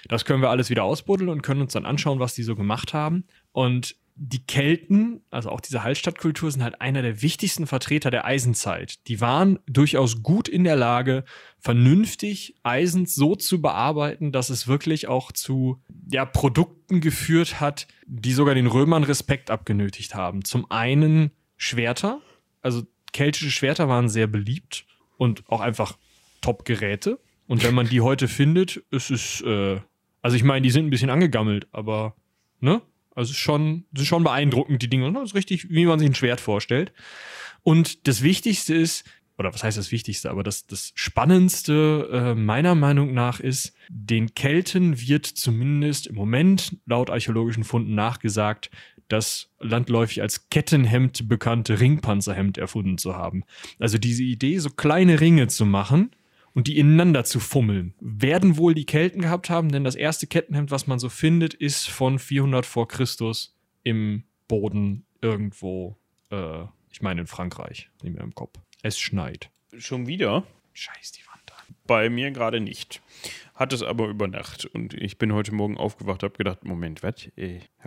[0.09, 2.95] Das können wir alles wieder ausbuddeln und können uns dann anschauen, was die so gemacht
[2.95, 3.25] haben.
[3.53, 9.07] Und die Kelten, also auch diese Hallstattkultur, sind halt einer der wichtigsten Vertreter der Eisenzeit.
[9.09, 11.25] Die waren durchaus gut in der Lage,
[11.59, 18.35] vernünftig Eisen so zu bearbeiten, dass es wirklich auch zu ja, Produkten geführt hat, die
[18.35, 20.45] sogar den Römern Respekt abgenötigt haben.
[20.45, 22.21] Zum einen Schwerter,
[22.61, 22.83] also
[23.15, 24.85] keltische Schwerter waren sehr beliebt
[25.17, 25.97] und auch einfach
[26.43, 27.19] Top-Geräte.
[27.47, 29.81] Und wenn man die heute findet, ist es, äh,
[30.21, 32.15] also ich meine, die sind ein bisschen angegammelt, aber,
[32.61, 32.83] ne?
[33.15, 35.13] Also schon, schon beeindruckend, die Dinge.
[35.13, 36.93] Das ist richtig, wie man sich ein Schwert vorstellt.
[37.63, 39.05] Und das Wichtigste ist,
[39.37, 44.35] oder was heißt das Wichtigste, aber das, das Spannendste äh, meiner Meinung nach ist, den
[44.35, 48.71] Kelten wird zumindest im Moment laut archäologischen Funden nachgesagt,
[49.09, 53.45] das landläufig als Kettenhemd bekannte Ringpanzerhemd erfunden zu haben.
[53.79, 56.11] Also diese Idee, so kleine Ringe zu machen,
[56.55, 57.95] und die ineinander zu fummeln.
[58.01, 61.89] Werden wohl die Kelten gehabt haben, denn das erste Kettenhemd, was man so findet, ist
[61.89, 65.97] von 400 vor Christus im Boden irgendwo,
[66.31, 68.59] äh, ich meine in Frankreich, nicht mehr im Kopf.
[68.83, 69.51] Es schneit.
[69.77, 70.45] Schon wieder?
[70.73, 71.75] Scheiß die Wand an.
[71.87, 73.01] Bei mir gerade nicht.
[73.55, 77.29] Hat es aber über Nacht und ich bin heute Morgen aufgewacht, habe gedacht, Moment, was?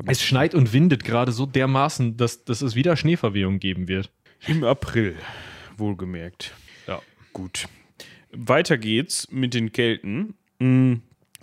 [0.06, 4.12] Es schneit und windet gerade so dermaßen, dass, dass es wieder Schneeverwehung geben wird.
[4.48, 5.18] Im April,
[5.78, 6.54] wohlgemerkt.
[6.86, 7.68] Ja, gut.
[8.34, 10.36] Weiter geht's mit den Kelten.
[10.60, 10.96] Mm,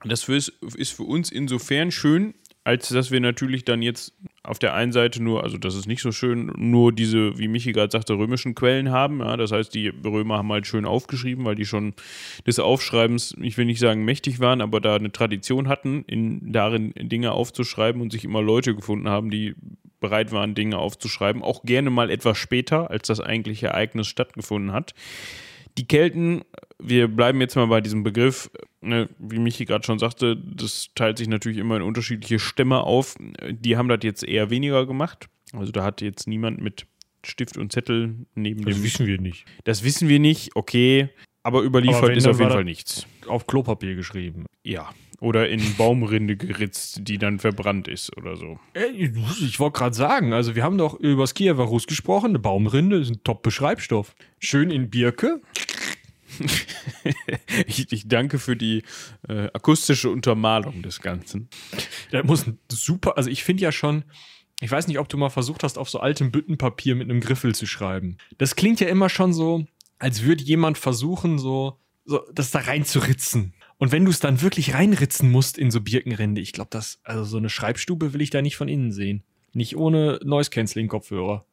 [0.05, 4.93] das ist für uns insofern schön, als dass wir natürlich dann jetzt auf der einen
[4.93, 8.55] Seite nur, also das ist nicht so schön, nur diese, wie Michi gerade sagte, römischen
[8.55, 9.21] Quellen haben.
[9.21, 11.95] Ja, das heißt, die Römer haben halt schön aufgeschrieben, weil die schon
[12.47, 16.93] des Aufschreibens, ich will nicht sagen mächtig waren, aber da eine Tradition hatten, in, darin
[16.97, 19.55] Dinge aufzuschreiben und sich immer Leute gefunden haben, die
[20.01, 21.43] bereit waren, Dinge aufzuschreiben.
[21.43, 24.95] Auch gerne mal etwas später, als das eigentliche Ereignis stattgefunden hat.
[25.79, 26.43] Die Kelten,
[26.83, 31.19] wir bleiben jetzt mal bei diesem Begriff, ne, wie Michi gerade schon sagte, das teilt
[31.19, 33.17] sich natürlich immer in unterschiedliche Stämme auf.
[33.51, 35.29] Die haben das jetzt eher weniger gemacht.
[35.53, 36.87] Also da hat jetzt niemand mit
[37.25, 38.83] Stift und Zettel neben das dem.
[38.83, 39.45] Das wissen wir nicht.
[39.65, 41.09] Das wissen wir nicht, okay.
[41.43, 43.07] Aber überliefert aber ist auf jeden Fall nichts.
[43.27, 44.47] Auf Klopapier geschrieben.
[44.63, 44.91] Ja.
[45.21, 48.59] Oder in Baumrinde geritzt, die dann verbrannt ist oder so.
[49.39, 52.31] Ich wollte gerade sagen, also wir haben doch über das Kiewer Russ gesprochen.
[52.31, 54.15] Eine Baumrinde ist ein Top-Beschreibstoff.
[54.39, 55.43] Schön in Birke.
[57.67, 58.83] ich, ich, danke für die
[59.29, 61.49] äh, akustische Untermalung des Ganzen.
[62.13, 64.05] Der muss super, also ich finde ja schon,
[64.61, 67.55] ich weiß nicht, ob du mal versucht hast, auf so altem Büttenpapier mit einem Griffel
[67.55, 68.19] zu schreiben.
[68.39, 69.67] Das klingt ja immer schon so,
[69.99, 73.55] als würde jemand versuchen, so, so das da reinzuritzen.
[73.79, 77.25] Und wenn du es dann wirklich reinritzen musst in so Birkenrinde, ich glaube, das, also
[77.25, 79.23] so eine Schreibstube will ich da nicht von innen sehen.
[79.53, 81.45] Nicht ohne Noise-Canceling-Kopfhörer.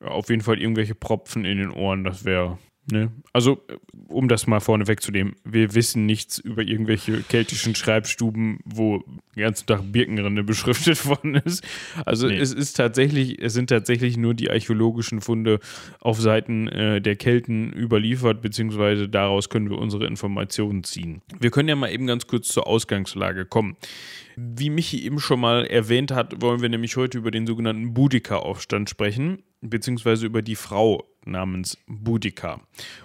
[0.00, 2.58] Ja, auf jeden Fall irgendwelche Propfen in den Ohren, das wäre
[2.90, 3.10] Ne?
[3.32, 3.62] Also,
[4.08, 9.04] um das mal vorne wegzunehmen, wir wissen nichts über irgendwelche keltischen Schreibstuben, wo
[9.36, 11.64] den ganzen Tag Birkenrinde beschriftet worden ist.
[12.04, 12.38] Also nee.
[12.38, 15.60] es ist tatsächlich, es sind tatsächlich nur die archäologischen Funde
[16.00, 21.22] auf Seiten äh, der Kelten überliefert, beziehungsweise daraus können wir unsere Informationen ziehen.
[21.38, 23.76] Wir können ja mal eben ganz kurz zur Ausgangslage kommen.
[24.36, 28.88] Wie Michi eben schon mal erwähnt hat, wollen wir nämlich heute über den sogenannten Boudica-Aufstand
[28.88, 32.60] sprechen, beziehungsweise über die Frau namens Boudica.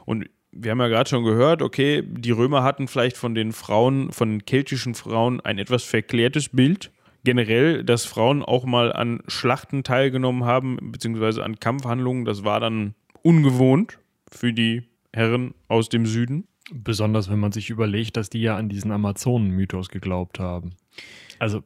[0.05, 4.11] Und wir haben ja gerade schon gehört, okay, die Römer hatten vielleicht von den Frauen,
[4.11, 6.91] von keltischen Frauen ein etwas verklärtes Bild.
[7.23, 12.93] Generell, dass Frauen auch mal an Schlachten teilgenommen haben, beziehungsweise an Kampfhandlungen, das war dann
[13.21, 13.97] ungewohnt
[14.31, 16.47] für die Herren aus dem Süden.
[16.71, 20.71] Besonders wenn man sich überlegt, dass die ja an diesen Amazonen-Mythos geglaubt haben.
[21.37, 21.61] Also,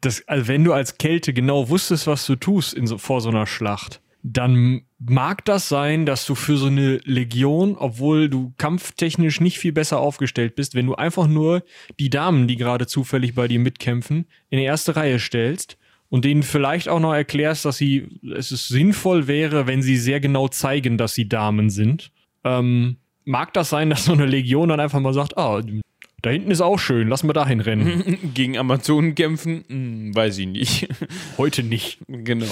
[0.00, 3.28] das, also wenn du als Kälte genau wusstest, was du tust in so, vor so
[3.28, 9.40] einer Schlacht, dann mag das sein, dass du für so eine Legion, obwohl du kampftechnisch
[9.40, 11.62] nicht viel besser aufgestellt bist, wenn du einfach nur
[12.00, 15.78] die Damen, die gerade zufällig bei dir mitkämpfen, in die erste Reihe stellst
[16.08, 20.20] und denen vielleicht auch noch erklärst, dass sie, es ist sinnvoll wäre, wenn sie sehr
[20.20, 22.10] genau zeigen, dass sie Damen sind.
[22.44, 25.62] Ähm, mag das sein, dass so eine Legion dann einfach mal sagt, ah,
[26.22, 28.18] da hinten ist auch schön, lass mal dahin rennen.
[28.34, 29.64] Gegen Amazonen kämpfen?
[29.68, 30.88] Hm, weiß ich nicht.
[31.36, 31.98] Heute nicht.
[32.08, 32.46] Genau.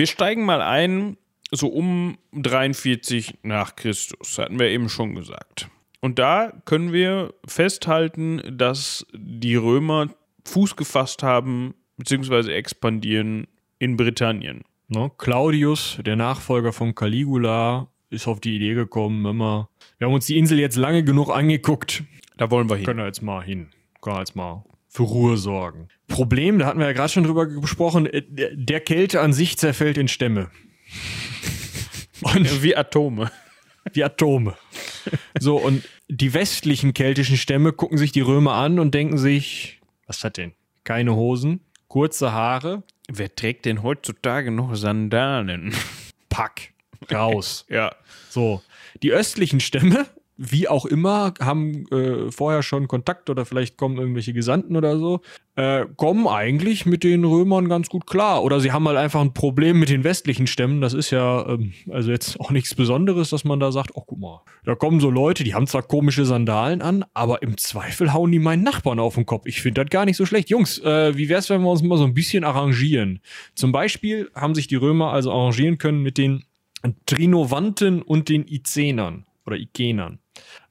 [0.00, 1.18] Wir steigen mal ein,
[1.50, 5.68] so um 43 nach Christus, hatten wir eben schon gesagt.
[6.00, 10.08] Und da können wir festhalten, dass die Römer
[10.46, 13.46] Fuß gefasst haben, beziehungsweise expandieren
[13.78, 14.62] in Britannien.
[14.88, 20.24] No, Claudius, der Nachfolger von Caligula, ist auf die Idee gekommen, immer, wir haben uns
[20.24, 22.04] die Insel jetzt lange genug angeguckt.
[22.38, 22.86] Da wollen wir hin.
[22.86, 23.68] Können wir jetzt mal hin.
[24.00, 25.88] Können wir jetzt mal für Ruhe sorgen.
[26.08, 28.22] Problem, da hatten wir ja gerade schon drüber gesprochen, äh,
[28.52, 30.50] der Kälte an sich zerfällt in Stämme.
[32.20, 33.30] Und wie Atome.
[33.92, 34.56] Wie Atome.
[35.38, 40.22] So, und die westlichen keltischen Stämme gucken sich die Römer an und denken sich, was
[40.22, 40.52] hat denn?
[40.84, 42.82] Keine Hosen, kurze Haare.
[43.08, 45.74] Wer trägt denn heutzutage noch Sandalen?
[46.28, 46.74] Pack.
[47.10, 47.64] Raus.
[47.70, 47.94] ja.
[48.28, 48.62] So.
[49.02, 50.06] Die östlichen Stämme
[50.42, 55.20] wie auch immer, haben äh, vorher schon Kontakt oder vielleicht kommen irgendwelche Gesandten oder so,
[55.54, 58.42] äh, kommen eigentlich mit den Römern ganz gut klar.
[58.42, 60.80] Oder sie haben halt einfach ein Problem mit den westlichen Stämmen.
[60.80, 64.18] Das ist ja ähm, also jetzt auch nichts Besonderes, dass man da sagt, oh guck
[64.18, 68.32] mal, da kommen so Leute, die haben zwar komische Sandalen an, aber im Zweifel hauen
[68.32, 69.44] die meinen Nachbarn auf den Kopf.
[69.44, 70.48] Ich finde das gar nicht so schlecht.
[70.48, 73.20] Jungs, äh, wie wär's, wenn wir uns mal so ein bisschen arrangieren?
[73.54, 76.44] Zum Beispiel haben sich die Römer also arrangieren können mit den
[77.04, 80.18] Trinovanten und den Izenern oder Ikenern.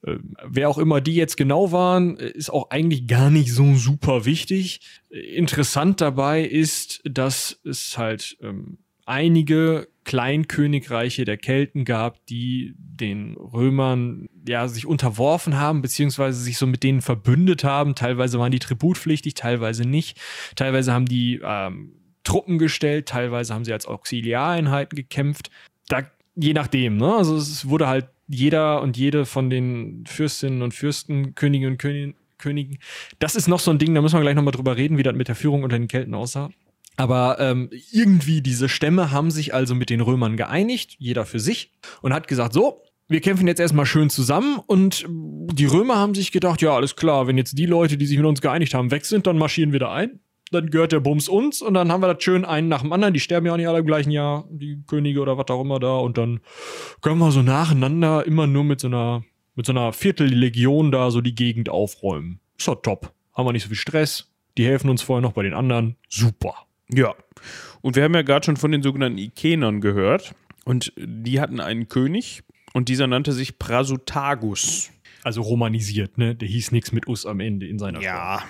[0.05, 4.25] Äh, wer auch immer die jetzt genau waren, ist auch eigentlich gar nicht so super
[4.25, 4.81] wichtig.
[5.09, 14.27] Interessant dabei ist, dass es halt ähm, einige Kleinkönigreiche der Kelten gab, die den Römern
[14.47, 17.95] ja sich unterworfen haben, beziehungsweise sich so mit denen verbündet haben.
[17.95, 20.19] Teilweise waren die tributpflichtig, teilweise nicht.
[20.55, 25.49] Teilweise haben die ähm, Truppen gestellt, teilweise haben sie als Auxiliareinheiten gekämpft.
[25.88, 26.03] Da,
[26.35, 27.15] je nachdem, ne?
[27.15, 32.15] Also es wurde halt jeder und jede von den Fürstinnen und Fürsten, Königinnen und Königen,
[32.37, 32.77] Königen.
[33.17, 35.15] Das ist noch so ein Ding, da müssen wir gleich nochmal drüber reden, wie das
[35.15, 36.49] mit der Führung unter den Kelten aussah.
[36.95, 41.71] Aber ähm, irgendwie diese Stämme haben sich also mit den Römern geeinigt, jeder für sich,
[42.01, 46.31] und hat gesagt, so, wir kämpfen jetzt erstmal schön zusammen und die Römer haben sich
[46.31, 49.05] gedacht, ja, alles klar, wenn jetzt die Leute, die sich mit uns geeinigt haben, weg
[49.05, 50.19] sind, dann marschieren wir da ein
[50.51, 53.13] dann gehört der Bums uns und dann haben wir das schön einen nach dem anderen.
[53.13, 55.79] Die sterben ja auch nicht alle im gleichen Jahr, die Könige oder was auch immer
[55.79, 55.97] da.
[55.97, 56.39] Und dann
[57.01, 59.23] können wir so nacheinander immer nur mit so einer,
[59.55, 62.39] mit so einer Viertellegion da so die Gegend aufräumen.
[62.57, 63.13] Ist doch top.
[63.33, 64.31] Haben wir nicht so viel Stress.
[64.57, 65.95] Die helfen uns vorher noch bei den anderen.
[66.09, 66.55] Super.
[66.91, 67.15] Ja.
[67.81, 70.33] Und wir haben ja gerade schon von den sogenannten Ikenern gehört.
[70.65, 74.91] Und die hatten einen König und dieser nannte sich Prasutagus.
[75.29, 76.33] Also romanisiert, ne?
[76.33, 78.47] Der hieß nichts mit Us am Ende in seiner Ja, Sprache.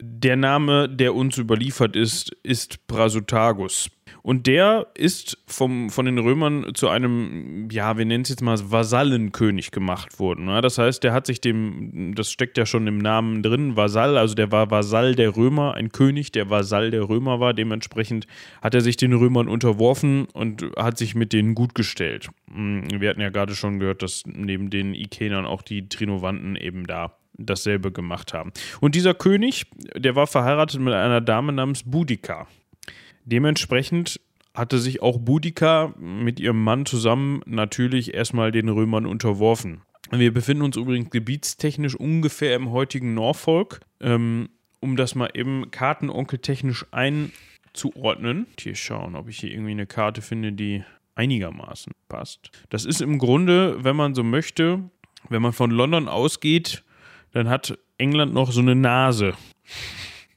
[0.00, 3.90] der Name, der uns überliefert ist, ist Prasutagus.
[4.22, 8.58] Und der ist vom, von den Römern zu einem, ja, wir nennen es jetzt mal
[8.58, 10.46] Vasallenkönig gemacht worden.
[10.46, 10.60] Ne?
[10.60, 14.34] Das heißt, der hat sich dem, das steckt ja schon im Namen drin, Vasall, also
[14.34, 17.54] der war Vasall der Römer, ein König, der Vasall der Römer war.
[17.54, 18.26] Dementsprechend
[18.60, 22.28] hat er sich den Römern unterworfen und hat sich mit denen gut gestellt.
[22.52, 26.86] Hm, wir hatten ja gerade schon gehört, dass neben den Ikenern auch die Trinovanten eben
[26.86, 28.52] da dasselbe gemacht haben.
[28.80, 32.46] Und dieser König, der war verheiratet mit einer Dame namens Boudica.
[33.24, 34.20] Dementsprechend
[34.54, 39.82] hatte sich auch Boudica mit ihrem Mann zusammen natürlich erstmal den Römern unterworfen.
[40.10, 43.80] Wir befinden uns übrigens gebietstechnisch ungefähr im heutigen Norfolk.
[44.00, 44.48] Ähm,
[44.80, 48.46] um das mal eben kartenonkeltechnisch einzuordnen.
[48.58, 50.82] Hier schauen, ob ich hier irgendwie eine Karte finde, die
[51.14, 52.50] einigermaßen passt.
[52.70, 54.82] Das ist im Grunde, wenn man so möchte,
[55.28, 56.82] wenn man von London ausgeht,
[57.32, 59.34] dann hat England noch so eine Nase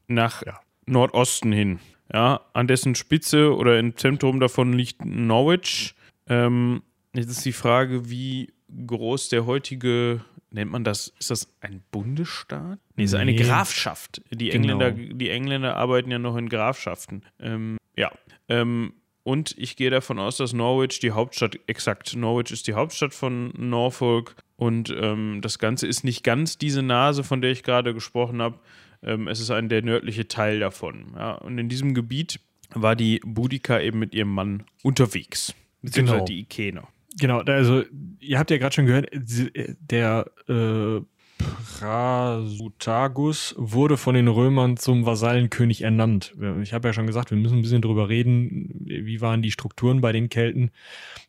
[0.07, 0.59] nach ja.
[0.85, 1.79] Nordosten hin.
[2.13, 5.95] Ja, an dessen Spitze oder im Zentrum davon liegt Norwich.
[6.27, 8.53] Ähm, jetzt ist die Frage, wie
[8.85, 12.79] groß der heutige, nennt man das, ist das ein Bundesstaat?
[12.95, 13.19] Nee, ist nee.
[13.19, 14.21] eine Grafschaft.
[14.29, 14.79] Die, genau.
[14.79, 17.23] Engländer, die Engländer arbeiten ja noch in Grafschaften.
[17.39, 18.11] Ähm, ja.
[18.47, 23.13] Ähm, und ich gehe davon aus, dass Norwich die Hauptstadt, exakt, Norwich ist die Hauptstadt
[23.13, 24.35] von Norfolk.
[24.57, 28.59] Und ähm, das Ganze ist nicht ganz diese Nase, von der ich gerade gesprochen habe,
[29.03, 31.13] ähm, es ist ein der nördliche Teil davon.
[31.15, 31.33] Ja?
[31.33, 32.39] Und in diesem Gebiet
[32.73, 35.53] war die Boudica eben mit ihrem Mann unterwegs.
[35.81, 36.25] Beziehungsweise genau.
[36.25, 36.87] die Ikener.
[37.19, 37.83] Genau, also
[38.19, 41.01] ihr habt ja gerade schon gehört, der äh,
[41.77, 46.33] Prasutagus wurde von den Römern zum Vasallenkönig ernannt.
[46.61, 50.01] Ich habe ja schon gesagt, wir müssen ein bisschen drüber reden, wie waren die Strukturen
[50.01, 50.71] bei den Kelten.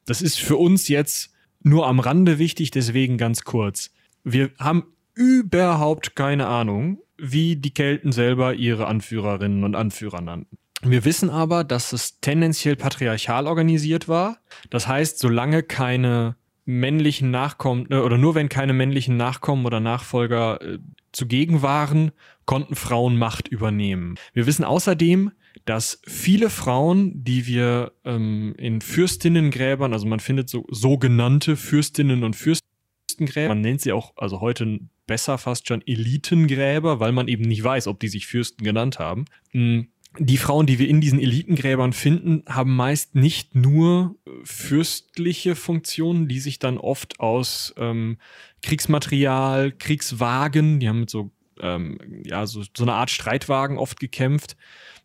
[0.07, 3.93] Das ist für uns jetzt nur am Rande wichtig, deswegen ganz kurz.
[4.23, 4.85] Wir haben
[5.15, 6.99] überhaupt keine Ahnung,
[7.33, 10.59] wie die Kelten selber ihre Anführerinnen und Anführer nannten.
[10.83, 14.39] Wir wissen aber, dass es tendenziell patriarchal organisiert war.
[14.71, 20.61] Das heißt, solange keine männlichen Nachkommen äh, oder nur wenn keine männlichen Nachkommen oder Nachfolger
[20.61, 20.79] äh,
[21.13, 22.13] zugegen waren,
[22.45, 24.17] konnten Frauen Macht übernehmen.
[24.33, 25.33] Wir wissen außerdem,
[25.65, 32.37] dass viele Frauen, die wir ähm, in Fürstinnengräbern, also man findet so sogenannte Fürstinnen und
[32.37, 37.63] Fürstengräber, man nennt sie auch also heute besser fast schon Elitengräber, weil man eben nicht
[37.63, 39.25] weiß, ob die sich Fürsten genannt haben.
[39.51, 39.89] Hm,
[40.19, 46.29] die Frauen, die wir in diesen Elitengräbern finden, haben meist nicht nur äh, fürstliche Funktionen,
[46.29, 48.19] die sich dann oft aus ähm,
[48.63, 54.57] Kriegsmaterial, Kriegswagen, die haben mit so ähm, ja, so, so eine Art Streitwagen oft gekämpft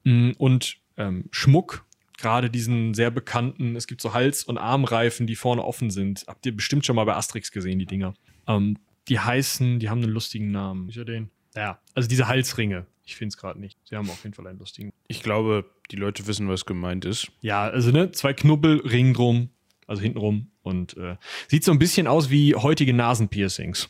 [0.04, 1.86] mm, und ähm, Schmuck,
[2.18, 6.26] gerade diesen sehr bekannten, es gibt so Hals- und Armreifen, die vorne offen sind.
[6.28, 8.14] Habt ihr bestimmt schon mal bei Asterix gesehen, die Dinger.
[8.48, 8.78] Ähm,
[9.10, 10.90] die heißen, die haben einen lustigen Namen.
[10.90, 11.30] Ist ja den?
[11.56, 12.86] Ja, also diese Halsringe.
[13.04, 13.78] Ich finde es gerade nicht.
[13.86, 14.94] Sie haben auf jeden Fall einen lustigen.
[15.08, 17.32] Ich glaube, die Leute wissen, was gemeint ist.
[17.42, 19.50] Ja, also ne, zwei Knubbel, Ring drum,
[19.88, 20.52] also hintenrum.
[20.62, 21.16] Und äh,
[21.48, 23.90] sieht so ein bisschen aus wie heutige Nasenpiercings.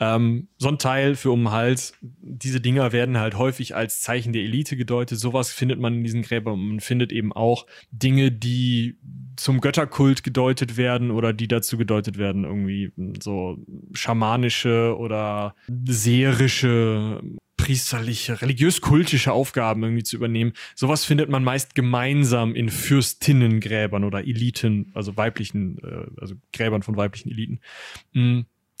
[0.00, 1.92] Ähm, so ein Teil für um den Hals.
[2.00, 5.18] Diese Dinger werden halt häufig als Zeichen der Elite gedeutet.
[5.18, 6.58] Sowas findet man in diesen Gräbern.
[6.58, 8.98] Man findet eben auch Dinge, die
[9.36, 13.58] zum Götterkult gedeutet werden oder die dazu gedeutet werden, irgendwie so
[13.92, 17.20] schamanische oder seherische
[17.56, 20.54] priesterliche, religiös-kultische Aufgaben irgendwie zu übernehmen.
[20.74, 26.96] Sowas findet man meist gemeinsam in Fürstinnengräbern oder Eliten, also weiblichen, äh, also Gräbern von
[26.96, 27.60] weiblichen Eliten.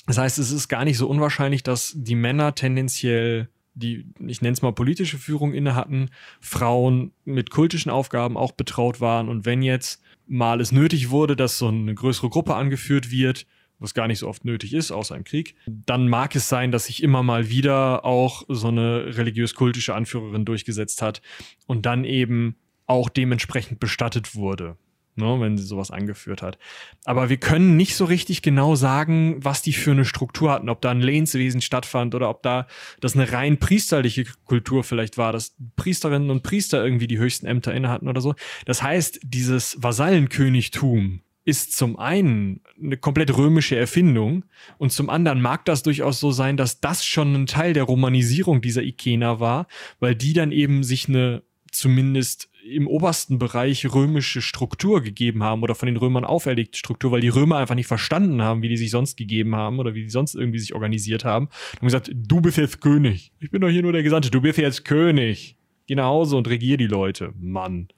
[0.06, 4.52] Das heißt, es ist gar nicht so unwahrscheinlich, dass die Männer tendenziell die, ich nenne
[4.52, 6.10] es mal politische Führung inne hatten,
[6.40, 9.28] Frauen mit kultischen Aufgaben auch betraut waren.
[9.28, 13.46] Und wenn jetzt mal es nötig wurde, dass so eine größere Gruppe angeführt wird,
[13.78, 16.86] was gar nicht so oft nötig ist, außer im Krieg, dann mag es sein, dass
[16.86, 21.22] sich immer mal wieder auch so eine religiös-kultische Anführerin durchgesetzt hat
[21.66, 24.76] und dann eben auch dementsprechend bestattet wurde
[25.20, 26.58] ne, wenn sie sowas angeführt hat.
[27.04, 30.80] Aber wir können nicht so richtig genau sagen, was die für eine Struktur hatten, ob
[30.80, 32.66] da ein Lehnswesen stattfand oder ob da
[33.00, 37.72] das eine rein priesterliche Kultur vielleicht war, dass Priesterinnen und Priester irgendwie die höchsten Ämter
[37.72, 38.34] inne hatten oder so.
[38.64, 44.44] Das heißt, dieses Vasallenkönigtum ist zum einen eine komplett römische Erfindung
[44.78, 48.60] und zum anderen mag das durchaus so sein, dass das schon ein Teil der Romanisierung
[48.60, 49.66] dieser Ikena war,
[50.00, 55.74] weil die dann eben sich eine zumindest im obersten Bereich römische Struktur gegeben haben oder
[55.74, 58.90] von den Römern auferlegte Struktur, weil die Römer einfach nicht verstanden haben, wie die sich
[58.90, 61.48] sonst gegeben haben oder wie die sonst irgendwie sich organisiert haben.
[61.80, 63.32] Und gesagt, du bist jetzt König.
[63.40, 64.30] Ich bin doch hier nur der Gesandte.
[64.30, 65.56] Du bist jetzt König.
[65.86, 67.32] Geh nach Hause und regier die Leute.
[67.38, 67.88] Mann.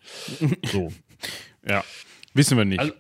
[0.65, 0.93] So.
[1.69, 1.85] ja.
[2.35, 2.81] Wissen wir nicht.
[2.81, 2.95] Also,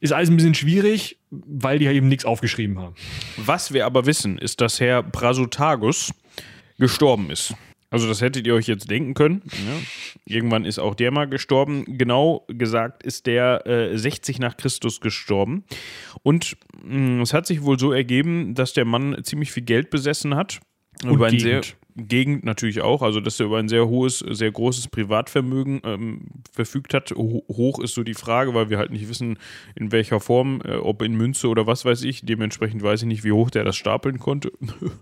[0.00, 2.94] ist alles ein bisschen schwierig, weil die ja eben nichts aufgeschrieben haben.
[3.36, 6.12] Was wir aber wissen, ist, dass Herr Brasotagus
[6.78, 7.54] gestorben ist.
[7.90, 9.42] Also das hättet ihr euch jetzt denken können.
[9.46, 10.36] Ja.
[10.36, 11.84] Irgendwann ist auch der mal gestorben.
[11.86, 15.64] Genau gesagt ist der äh, 60 nach Christus gestorben.
[16.22, 19.88] Und mh, mm, es hat sich wohl so ergeben, dass der Mann ziemlich viel Geld
[19.90, 20.60] besessen hat.
[21.02, 21.62] Und über ein sehr
[22.06, 26.20] Gegend natürlich auch, also dass er über ein sehr hohes, sehr großes Privatvermögen ähm,
[26.52, 27.10] verfügt hat.
[27.10, 29.38] Ho hoch ist so die Frage, weil wir halt nicht wissen,
[29.74, 32.22] in welcher Form, äh, ob in Münze oder was weiß ich.
[32.24, 34.52] Dementsprechend weiß ich nicht, wie hoch der das stapeln konnte.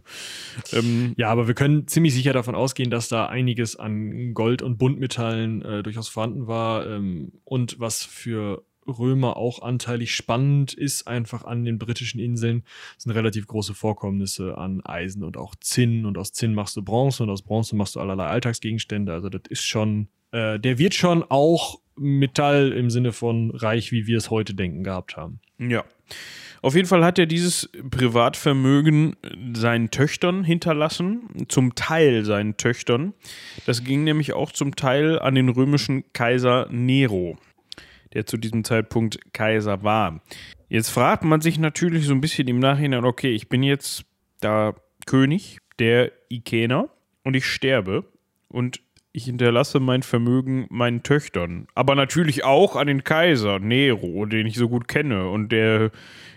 [0.72, 4.78] ähm, ja, aber wir können ziemlich sicher davon ausgehen, dass da einiges an Gold und
[4.78, 11.44] Buntmetallen äh, durchaus vorhanden war ähm, und was für Römer auch anteilig spannend ist, einfach
[11.44, 12.64] an den britischen Inseln,
[12.99, 16.07] sind relativ große Vorkommnisse an Eisen und auch Zinn.
[16.07, 19.12] Und aus Zinn machst du Bronze und aus Bronze machst du allerlei Alltagsgegenstände.
[19.12, 24.07] Also das ist schon, äh, der wird schon auch Metall im Sinne von reich, wie
[24.07, 25.40] wir es heute denken, gehabt haben.
[25.59, 25.85] Ja.
[26.62, 29.16] Auf jeden Fall hat er dieses Privatvermögen
[29.55, 33.14] seinen Töchtern hinterlassen, zum Teil seinen Töchtern.
[33.66, 37.38] Das ging nämlich auch zum Teil an den römischen Kaiser Nero
[38.16, 40.22] der zu diesem Zeitpunkt Kaiser war.
[40.70, 44.07] Jetzt fragt man sich natürlich so ein bisschen im Nachhinein, okay, ich bin jetzt
[44.40, 44.74] da
[45.05, 46.88] König der Ikener
[47.24, 48.05] und ich sterbe
[48.48, 48.81] und
[49.12, 51.68] ich hinterlasse mein Vermögen meinen Töchtern.
[51.74, 55.90] Aber natürlich auch an den Kaiser Nero, den ich so gut kenne und der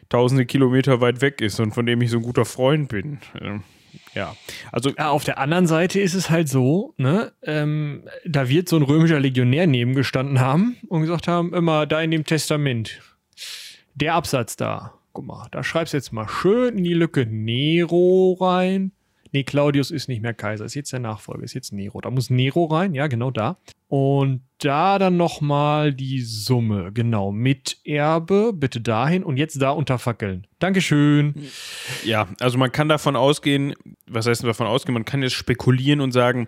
[0.09, 3.19] tausende Kilometer weit weg ist und von dem ich so ein guter Freund bin.
[4.19, 4.35] Ja,
[4.73, 8.75] also ja, auf der anderen Seite ist es halt so, ne, ähm, da wird so
[8.75, 12.99] ein römischer Legionär nebengestanden haben und gesagt haben, immer da in dem Testament,
[13.95, 18.91] der Absatz da, guck mal, da schreibst jetzt mal schön in die Lücke Nero rein,
[19.31, 22.01] Nee, Claudius ist nicht mehr Kaiser, ist jetzt der Nachfolger, ist jetzt Nero.
[22.01, 23.57] Da muss Nero rein, ja, genau da.
[23.87, 30.47] Und da dann nochmal die Summe, genau, mit Erbe, bitte dahin und jetzt da unterfackeln.
[30.59, 31.33] Dankeschön.
[32.03, 33.73] Ja, also man kann davon ausgehen,
[34.07, 36.47] was heißt davon ausgehen, man kann jetzt spekulieren und sagen,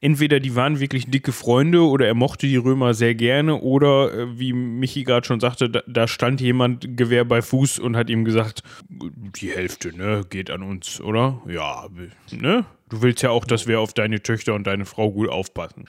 [0.00, 4.38] entweder die waren wirklich dicke Freunde oder er mochte die Römer sehr gerne oder äh,
[4.38, 8.24] wie Michi gerade schon sagte, da, da, stand jemand Gewehr bei Fuß und hat ihm
[8.24, 11.40] gesagt, die Hälfte, ne, geht an uns, oder?
[11.46, 11.88] Ja,
[12.30, 12.64] ne?
[12.88, 15.84] Du willst ja auch, dass wir auf deine Töchter und deine Frau gut aufpassen.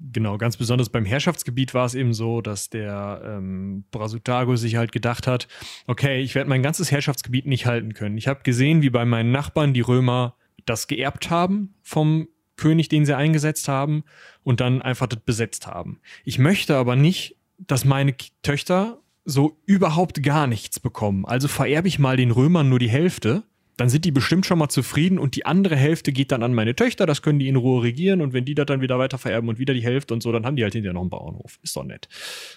[0.00, 4.92] Genau, ganz besonders beim Herrschaftsgebiet war es eben so, dass der ähm, Brasutago sich halt
[4.92, 5.46] gedacht hat,
[5.86, 8.16] okay, ich werde mein ganzes Herrschaftsgebiet nicht halten können.
[8.16, 12.28] Ich habe gesehen, wie bei meinen Nachbarn die Römer das geerbt haben vom
[12.60, 14.04] König, den sie eingesetzt haben
[14.44, 16.00] und dann einfach das besetzt haben.
[16.24, 21.24] Ich möchte aber nicht, dass meine Töchter so überhaupt gar nichts bekommen.
[21.24, 23.44] Also vererbe ich mal den Römern nur die Hälfte,
[23.76, 26.76] dann sind die bestimmt schon mal zufrieden und die andere Hälfte geht dann an meine
[26.76, 29.48] Töchter, das können die in Ruhe regieren und wenn die das dann wieder weiter vererben
[29.48, 31.58] und wieder die Hälfte und so, dann haben die halt hinterher noch einen Bauernhof.
[31.62, 32.08] Ist doch nett.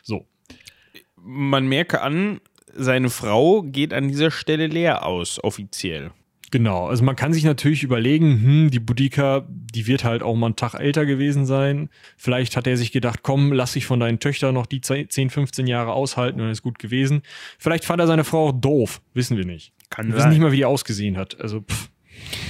[0.02, 0.28] So.
[1.16, 2.42] Man merke an,
[2.76, 6.12] seine Frau geht an dieser Stelle leer aus, offiziell.
[6.54, 10.46] Genau, also man kann sich natürlich überlegen, hm, die Boudica, die wird halt auch mal
[10.46, 11.90] einen Tag älter gewesen sein.
[12.16, 15.66] Vielleicht hat er sich gedacht, komm, lass dich von deinen Töchtern noch die 10, 15
[15.66, 17.24] Jahre aushalten und dann ist gut gewesen.
[17.58, 19.74] Vielleicht fand er seine Frau auch doof, wissen wir nicht.
[19.90, 21.42] Kann wir wissen nicht mal, wie die ausgesehen hat.
[21.42, 21.90] Also, pff.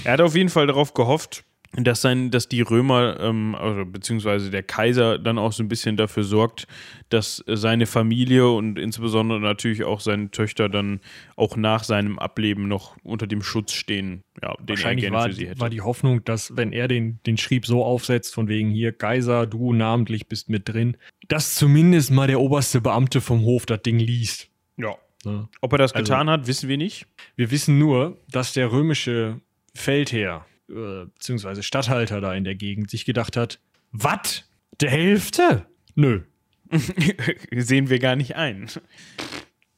[0.03, 1.45] Er hat auf jeden Fall darauf gehofft,
[1.75, 5.97] dass, sein, dass die Römer, ähm, also, beziehungsweise der Kaiser dann auch so ein bisschen
[5.97, 6.67] dafür sorgt,
[7.09, 10.99] dass seine Familie und insbesondere natürlich auch seine Töchter dann
[11.35, 15.33] auch nach seinem Ableben noch unter dem Schutz stehen, ja, den er gerne war, für
[15.33, 15.59] sie hätte.
[15.59, 19.47] war die Hoffnung, dass wenn er den, den Schrieb so aufsetzt, von wegen hier, Kaiser,
[19.47, 20.97] du namentlich bist mit drin,
[21.27, 24.49] dass zumindest mal der oberste Beamte vom Hof das Ding liest.
[24.77, 24.95] Ja.
[25.25, 25.49] ja.
[25.61, 27.07] Ob er das also, getan hat, wissen wir nicht.
[27.35, 29.41] Wir wissen nur, dass der römische
[29.73, 33.59] Feldherr äh, beziehungsweise Statthalter da in der Gegend sich gedacht hat,
[33.91, 34.43] was?
[34.81, 35.65] Der Hälfte?
[35.95, 36.21] Nö.
[37.51, 38.67] Sehen wir gar nicht ein.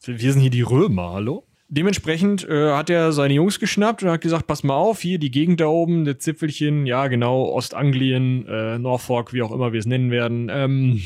[0.06, 1.46] Wir sind hier die Römer, hallo?
[1.68, 5.32] Dementsprechend äh, hat er seine Jungs geschnappt und hat gesagt, pass mal auf, hier die
[5.32, 9.88] Gegend da oben, der Zipfelchen, ja genau, Ostanglien, äh, Norfolk, wie auch immer wir es
[9.88, 11.02] nennen werden, ähm,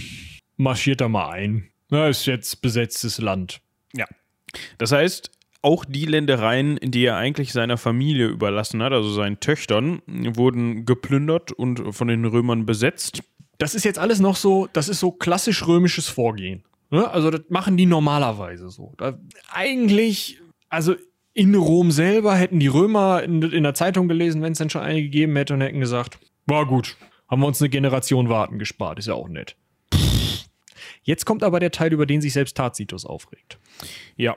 [0.57, 1.69] marschiert da mal ein.
[1.89, 3.61] Na, ist jetzt besetztes Land.
[3.93, 4.05] Ja.
[4.77, 5.31] Das heißt,
[5.61, 11.51] auch die Ländereien, die er eigentlich seiner Familie überlassen hat, also seinen Töchtern, wurden geplündert
[11.51, 13.23] und von den Römern besetzt.
[13.57, 16.63] Das ist jetzt alles noch so, das ist so klassisch römisches Vorgehen.
[16.91, 17.09] Ne?
[17.09, 18.93] Also das machen die normalerweise so.
[18.97, 19.19] Da,
[19.51, 20.95] eigentlich, also
[21.33, 24.81] in Rom selber hätten die Römer in, in der Zeitung gelesen, wenn es denn schon
[24.81, 26.95] eine gegeben hätte und hätten gesagt, war gut,
[27.27, 29.55] haben wir uns eine Generation warten gespart, ist ja auch nett.
[31.03, 33.59] Jetzt kommt aber der Teil, über den sich selbst Tacitus aufregt.
[34.15, 34.35] Ja,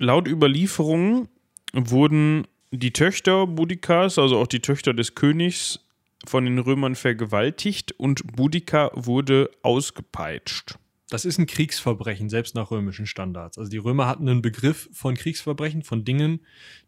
[0.00, 1.28] laut Überlieferungen
[1.72, 5.80] wurden die Töchter Budikas, also auch die Töchter des Königs,
[6.26, 10.74] von den Römern vergewaltigt und Boudica wurde ausgepeitscht.
[11.08, 13.58] Das ist ein Kriegsverbrechen, selbst nach römischen Standards.
[13.58, 16.40] Also die Römer hatten einen Begriff von Kriegsverbrechen, von Dingen,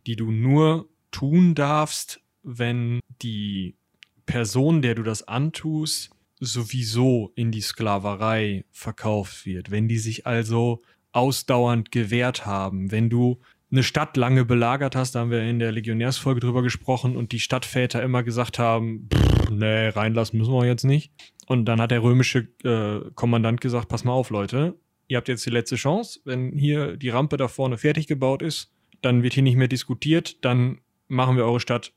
[0.06, 3.74] die du nur tun darfst, wenn die
[4.26, 9.70] Person, der du das antust, sowieso in die Sklaverei verkauft wird.
[9.70, 10.82] Wenn die sich also
[11.12, 12.90] ausdauernd gewehrt haben.
[12.90, 13.40] Wenn du
[13.70, 17.40] eine Stadt lange belagert hast, da haben wir in der Legionärsfolge drüber gesprochen und die
[17.40, 21.12] Stadtväter immer gesagt haben, pff, nee, reinlassen müssen wir jetzt nicht.
[21.46, 25.46] Und dann hat der römische äh, Kommandant gesagt, pass mal auf, Leute, ihr habt jetzt
[25.46, 26.20] die letzte Chance.
[26.24, 30.44] Wenn hier die Rampe da vorne fertig gebaut ist, dann wird hier nicht mehr diskutiert,
[30.44, 31.92] dann machen wir eure Stadt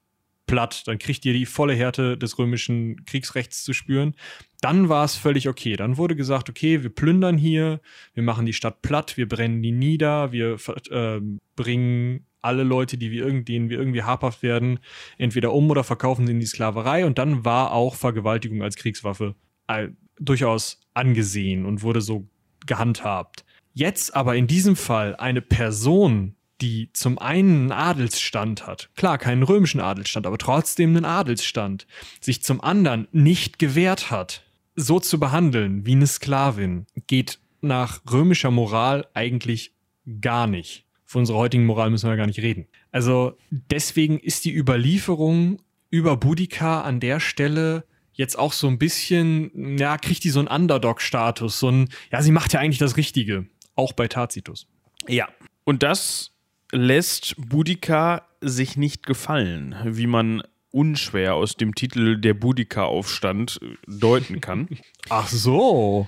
[0.46, 4.16] platt, dann kriegt ihr die volle Härte des römischen Kriegsrechts zu spüren.
[4.62, 5.76] Dann war es völlig okay.
[5.76, 7.82] Dann wurde gesagt, okay, wir plündern hier,
[8.14, 10.58] wir machen die Stadt platt, wir brennen die nieder, wir
[10.89, 11.20] äh,
[11.56, 14.80] bringen alle Leute, die wir denen wir irgendwie habhaft werden,
[15.18, 17.06] entweder um oder verkaufen sie in die Sklaverei.
[17.06, 19.36] Und dann war auch Vergewaltigung als Kriegswaffe
[19.68, 19.89] äh,
[20.20, 22.28] durchaus angesehen und wurde so
[22.66, 23.46] gehandhabt.
[23.74, 26.36] Jetzt aber in diesem Fall eine Person
[26.66, 31.86] die zum einen einen Adelsstand hat, klar keinen römischen Adelsstand, aber trotzdem einen Adelsstand,
[32.20, 34.41] sich zum anderen nicht gewehrt hat,
[34.76, 39.74] so zu behandeln wie eine Sklavin, geht nach römischer Moral eigentlich
[40.22, 40.86] gar nicht.
[41.05, 42.66] Von unserer heutigen Moral müssen wir gar nicht reden.
[42.91, 45.61] Also deswegen ist die Überlieferung
[45.91, 50.47] über Boudica an der Stelle jetzt auch so ein bisschen, ja, kriegt die so einen
[50.47, 53.45] Underdog-Status, so ein, ja, sie macht ja eigentlich das Richtige,
[53.76, 54.68] auch bei Tacitus.
[55.07, 55.30] Ja,
[55.63, 56.35] und das
[56.76, 64.67] lässt Boudica sich nicht gefallen, wie man unschwer aus dem Titel der Boudica-Aufstand deuten kann.
[65.09, 66.07] Ach so.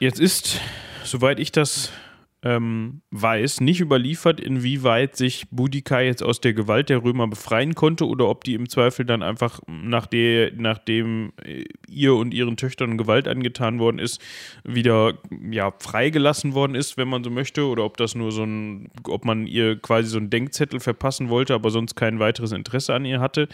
[0.00, 0.60] Jetzt ist,
[1.04, 1.90] soweit ich das
[2.42, 8.06] ähm, weiß, nicht überliefert, inwieweit sich Boudica jetzt aus der Gewalt der Römer befreien konnte
[8.06, 12.96] oder ob die im Zweifel dann einfach, nach der, nachdem äh, ihr und ihren Töchtern
[12.96, 14.22] Gewalt angetan worden ist,
[14.64, 15.18] wieder
[15.50, 19.26] ja, freigelassen worden ist, wenn man so möchte, oder ob das nur so ein, ob
[19.26, 23.20] man ihr quasi so einen Denkzettel verpassen wollte, aber sonst kein weiteres Interesse an ihr
[23.20, 23.48] hatte.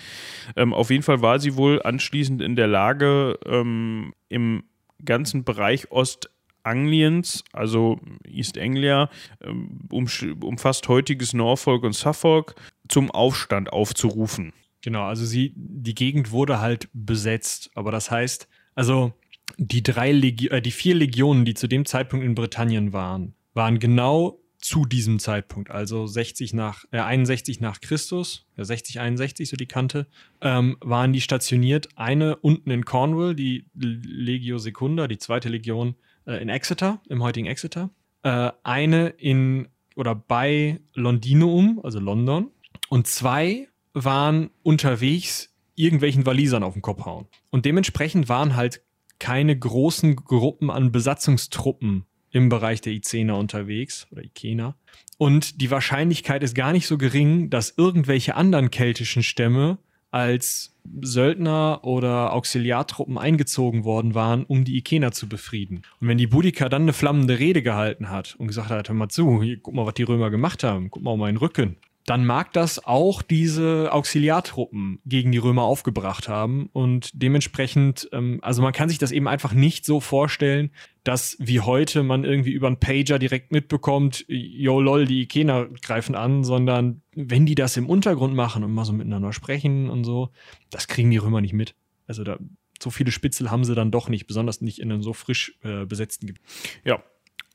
[0.54, 4.62] Ähm, auf jeden Fall war sie wohl anschließend in der Lage, ähm, im
[5.04, 6.30] ganzen Bereich Ost
[6.66, 9.08] Angliens, also East Anglia,
[9.40, 10.06] ähm, um,
[10.42, 12.54] umfasst heutiges Norfolk und Suffolk,
[12.88, 14.52] zum Aufstand aufzurufen.
[14.82, 19.12] Genau, also sie, die Gegend wurde halt besetzt, aber das heißt, also
[19.58, 23.78] die drei Legi äh, die vier Legionen, die zu dem Zeitpunkt in Britannien waren, waren
[23.78, 29.56] genau zu diesem Zeitpunkt, also 60 nach, äh, 61 nach Christus, ja 60, 61, so
[29.56, 30.08] die Kante,
[30.40, 31.88] ähm, waren die stationiert.
[31.96, 35.94] Eine unten in Cornwall, die Legio Secunda, die zweite Legion,
[36.26, 37.90] äh, in Exeter, im heutigen Exeter.
[38.22, 42.50] Äh, eine in oder bei Londinium, also London.
[42.88, 47.26] Und zwei waren unterwegs irgendwelchen Walisern auf den Kopf hauen.
[47.50, 48.82] Und dementsprechend waren halt
[49.18, 54.76] keine großen Gruppen an Besatzungstruppen im Bereich der Icena unterwegs oder Ikena.
[55.18, 59.78] Und die Wahrscheinlichkeit ist gar nicht so gering, dass irgendwelche anderen keltischen Stämme
[60.16, 65.82] als Söldner oder Auxiliartruppen eingezogen worden waren, um die Ikener zu befrieden.
[66.00, 69.10] Und wenn die Boudica dann eine flammende Rede gehalten hat und gesagt hat, hör mal
[69.10, 72.24] zu, hier, guck mal, was die Römer gemacht haben, guck mal um meinen Rücken, dann
[72.24, 76.70] mag das auch diese Auxiliartruppen gegen die Römer aufgebracht haben.
[76.72, 80.70] Und dementsprechend, ähm, also man kann sich das eben einfach nicht so vorstellen,
[81.02, 86.14] dass wie heute man irgendwie über einen Pager direkt mitbekommt, yo lol, die Ikener greifen
[86.14, 90.30] an, sondern wenn die das im Untergrund machen und mal so miteinander sprechen und so,
[90.70, 91.74] das kriegen die Römer nicht mit.
[92.06, 92.38] Also da,
[92.80, 95.86] so viele Spitzel haben sie dann doch nicht, besonders nicht in einem so frisch äh,
[95.86, 96.42] besetzten Gebiet.
[96.84, 97.02] Ja.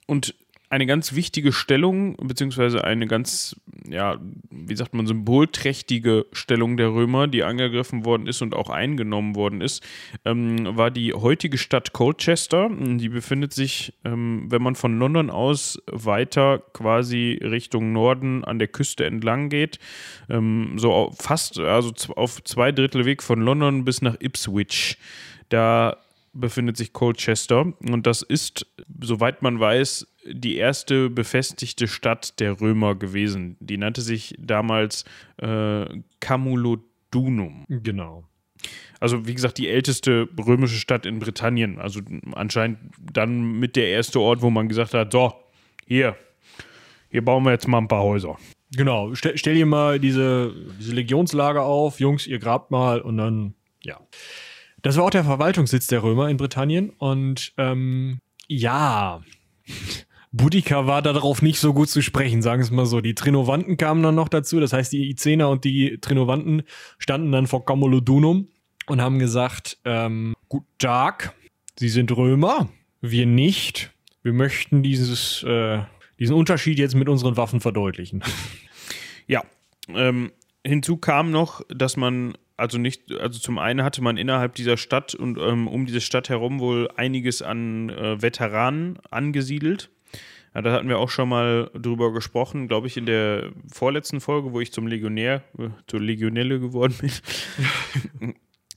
[0.08, 0.36] Und
[0.72, 4.18] eine ganz wichtige Stellung, beziehungsweise eine ganz, ja,
[4.50, 9.60] wie sagt man, symbolträchtige Stellung der Römer, die angegriffen worden ist und auch eingenommen worden
[9.60, 9.84] ist,
[10.24, 12.70] ähm, war die heutige Stadt Colchester.
[12.72, 18.70] Die befindet sich, ähm, wenn man von London aus weiter quasi Richtung Norden an der
[18.70, 19.78] Küste entlang geht,
[20.30, 24.98] ähm, so fast, also auf zwei Drittel Weg von London bis nach Ipswich.
[25.50, 25.98] Da
[26.34, 28.66] befindet sich Colchester und das ist,
[29.02, 33.58] soweit man weiß, die erste befestigte Stadt der Römer gewesen.
[33.60, 35.06] Die nannte sich damals
[35.38, 35.86] äh,
[36.20, 37.66] Camulodunum.
[37.70, 38.26] Genau.
[39.00, 41.80] Also wie gesagt, die älteste römische Stadt in Britannien.
[41.80, 42.02] Also
[42.34, 45.34] anscheinend dann mit der erste Ort, wo man gesagt hat, so,
[45.88, 46.16] hier,
[47.10, 48.38] hier bauen wir jetzt mal ein paar Häuser.
[48.76, 53.56] Genau, stell, stell dir mal diese, diese Legionslager auf, Jungs, ihr grabt mal und dann,
[53.84, 54.00] ja.
[54.82, 59.22] Das war auch der Verwaltungssitz der Römer in Britannien und ähm, ja,
[60.32, 63.02] Boudica war darauf nicht so gut zu sprechen, sagen wir es mal so.
[63.02, 66.64] Die Trinovanten kamen dann noch dazu, das heißt, die Icener und die Trinovanten
[66.98, 68.48] standen dann vor Camulodunum
[68.88, 71.34] und haben gesagt, ähm, guten Tag,
[71.78, 72.70] Sie sind Römer,
[73.02, 73.92] wir nicht.
[74.24, 75.80] Wir möchten dieses, äh,
[76.20, 78.24] diesen Unterschied jetzt mit unseren Waffen verdeutlichen.
[79.28, 79.44] Ja,
[79.88, 80.32] ähm,
[80.66, 85.16] hinzu kam noch, dass man also nicht, also zum einen hatte man innerhalb dieser Stadt
[85.16, 89.90] und ähm, um diese Stadt herum wohl einiges an äh, Veteranen angesiedelt.
[90.54, 94.52] Ja, da hatten wir auch schon mal drüber gesprochen, glaube ich, in der vorletzten Folge,
[94.52, 98.34] wo ich zum Legionär, äh, zur Legionelle geworden bin.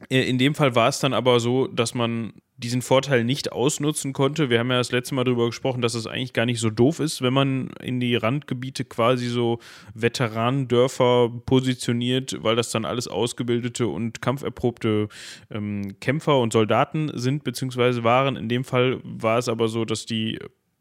[0.08, 4.48] in dem Fall war es dann aber so, dass man diesen Vorteil nicht ausnutzen konnte.
[4.48, 7.00] Wir haben ja das letzte Mal darüber gesprochen, dass es eigentlich gar nicht so doof
[7.00, 9.58] ist, wenn man in die Randgebiete quasi so
[9.94, 15.08] Veteranendörfer positioniert, weil das dann alles ausgebildete und kampferprobte
[15.50, 18.36] ähm, Kämpfer und Soldaten sind, beziehungsweise waren.
[18.36, 20.38] In dem Fall war es aber so, dass die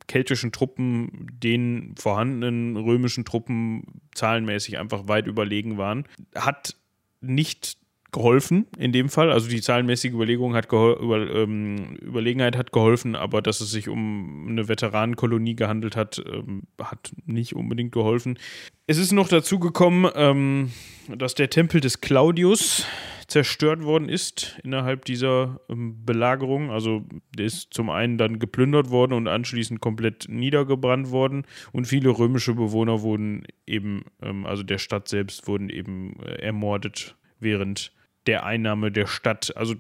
[0.07, 6.05] keltischen Truppen den vorhandenen römischen Truppen zahlenmäßig einfach weit überlegen waren.
[6.35, 6.75] Hat
[7.21, 7.77] nicht
[8.13, 9.31] geholfen in dem Fall.
[9.31, 14.47] Also die zahlenmäßige Überlegung hat über, ähm, Überlegenheit hat geholfen, aber dass es sich um
[14.47, 18.39] eine Veteranenkolonie gehandelt hat, ähm, hat nicht unbedingt geholfen.
[18.87, 20.71] Es ist noch dazu gekommen, ähm,
[21.09, 22.85] dass der Tempel des Claudius
[23.33, 26.69] zerstört worden ist innerhalb dieser ähm, Belagerung.
[26.69, 27.03] Also
[27.35, 31.47] der ist zum einen dann geplündert worden und anschließend komplett niedergebrannt worden.
[31.71, 37.15] Und viele römische Bewohner wurden eben, ähm, also der Stadt selbst, wurden eben äh, ermordet
[37.39, 37.91] während
[38.27, 39.57] der Einnahme der Stadt.
[39.57, 39.73] Also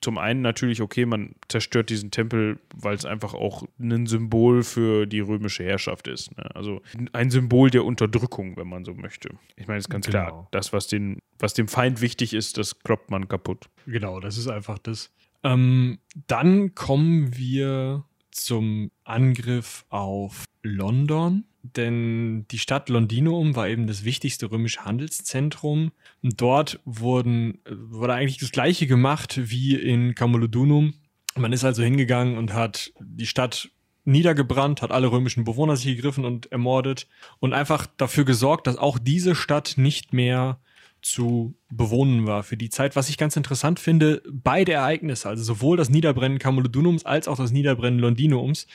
[0.00, 5.06] zum einen natürlich, okay, man zerstört diesen Tempel, weil es einfach auch ein Symbol für
[5.06, 6.36] die römische Herrschaft ist.
[6.36, 6.54] Ne?
[6.54, 6.82] Also
[7.12, 9.30] ein Symbol der Unterdrückung, wenn man so möchte.
[9.56, 10.26] Ich meine, es ist ganz genau.
[10.26, 13.68] klar, das, was, den, was dem Feind wichtig ist, das kloppt man kaputt.
[13.86, 15.12] Genau, das ist einfach das.
[15.42, 21.44] Ähm, dann kommen wir zum Angriff auf London
[21.74, 25.92] denn die Stadt Londinum war eben das wichtigste römische Handelszentrum.
[26.22, 30.94] Und dort wurden, wurde eigentlich das gleiche gemacht wie in Camulodunum.
[31.36, 33.70] Man ist also hingegangen und hat die Stadt
[34.04, 37.08] niedergebrannt, hat alle römischen Bewohner sich gegriffen und ermordet
[37.40, 40.60] und einfach dafür gesorgt, dass auch diese Stadt nicht mehr
[41.02, 42.96] zu bewohnen war für die Zeit.
[42.96, 47.52] Was ich ganz interessant finde, beide Ereignisse, also sowohl das Niederbrennen Camulodunums als auch das
[47.52, 48.66] Niederbrennen Londinums,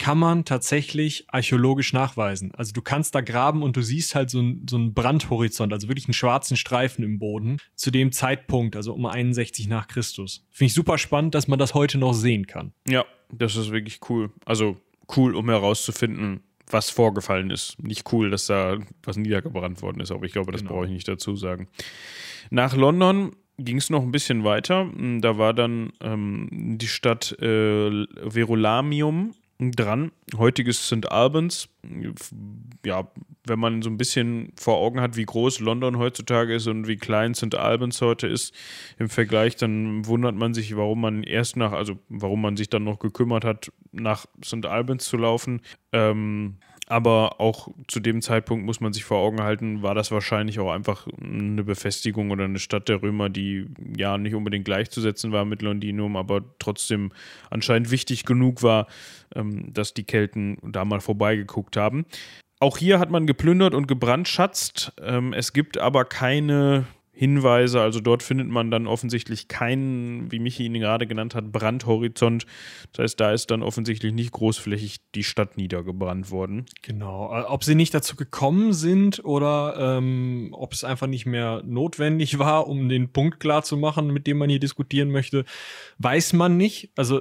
[0.00, 2.52] kann man tatsächlich archäologisch nachweisen.
[2.54, 5.88] Also du kannst da graben und du siehst halt so, ein, so einen Brandhorizont, also
[5.88, 10.46] wirklich einen schwarzen Streifen im Boden zu dem Zeitpunkt, also um 61 nach Christus.
[10.50, 12.72] Finde ich super spannend, dass man das heute noch sehen kann.
[12.88, 14.30] Ja, das ist wirklich cool.
[14.46, 14.78] Also
[15.16, 17.76] cool, um herauszufinden, was vorgefallen ist.
[17.82, 20.76] Nicht cool, dass da was niedergebrannt worden ist, aber ich glaube, das genau.
[20.76, 21.68] brauche ich nicht dazu sagen.
[22.48, 24.90] Nach London ging es noch ein bisschen weiter.
[25.20, 26.48] Da war dann ähm,
[26.78, 30.10] die Stadt äh, Verulamium dran.
[30.36, 31.10] Heutiges St.
[31.10, 31.68] Albans.
[32.84, 33.10] Ja,
[33.44, 36.96] wenn man so ein bisschen vor Augen hat, wie groß London heutzutage ist und wie
[36.96, 37.54] klein St.
[37.54, 38.54] Albans heute ist
[38.98, 42.84] im Vergleich, dann wundert man sich, warum man erst nach, also warum man sich dann
[42.84, 44.64] noch gekümmert hat, nach St.
[44.66, 45.60] Albans zu laufen.
[45.92, 46.56] Ähm,
[46.90, 50.72] aber auch zu dem Zeitpunkt muss man sich vor Augen halten, war das wahrscheinlich auch
[50.72, 55.62] einfach eine Befestigung oder eine Stadt der Römer, die ja nicht unbedingt gleichzusetzen war mit
[55.62, 57.12] Londinum, aber trotzdem
[57.48, 58.88] anscheinend wichtig genug war,
[59.36, 62.06] ähm, dass die Kelten da mal vorbeigeguckt haben.
[62.58, 64.92] Auch hier hat man geplündert und gebrandschatzt.
[65.00, 66.86] Ähm, es gibt aber keine
[67.20, 67.82] Hinweise.
[67.82, 72.46] Also dort findet man dann offensichtlich keinen, wie Michi ihn gerade genannt hat, Brandhorizont.
[72.94, 76.64] Das heißt, da ist dann offensichtlich nicht großflächig die Stadt niedergebrannt worden.
[76.80, 77.30] Genau.
[77.30, 82.38] Äh, ob sie nicht dazu gekommen sind oder ähm, ob es einfach nicht mehr notwendig
[82.38, 85.44] war, um den Punkt klar zu machen, mit dem man hier diskutieren möchte,
[85.98, 86.88] weiß man nicht.
[86.96, 87.20] Also,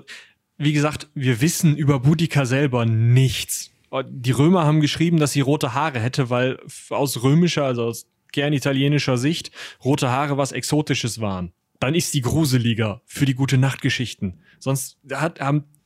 [0.57, 3.71] wie gesagt, wir wissen über Boudica selber nichts.
[4.07, 6.57] Die Römer haben geschrieben, dass sie rote Haare hätte, weil
[6.89, 9.51] aus römischer, also aus gern italienischer Sicht
[9.83, 11.53] rote Haare was Exotisches waren.
[11.79, 14.41] Dann ist die gruseliger für die gute Nachtgeschichten.
[14.59, 15.39] Sonst hat,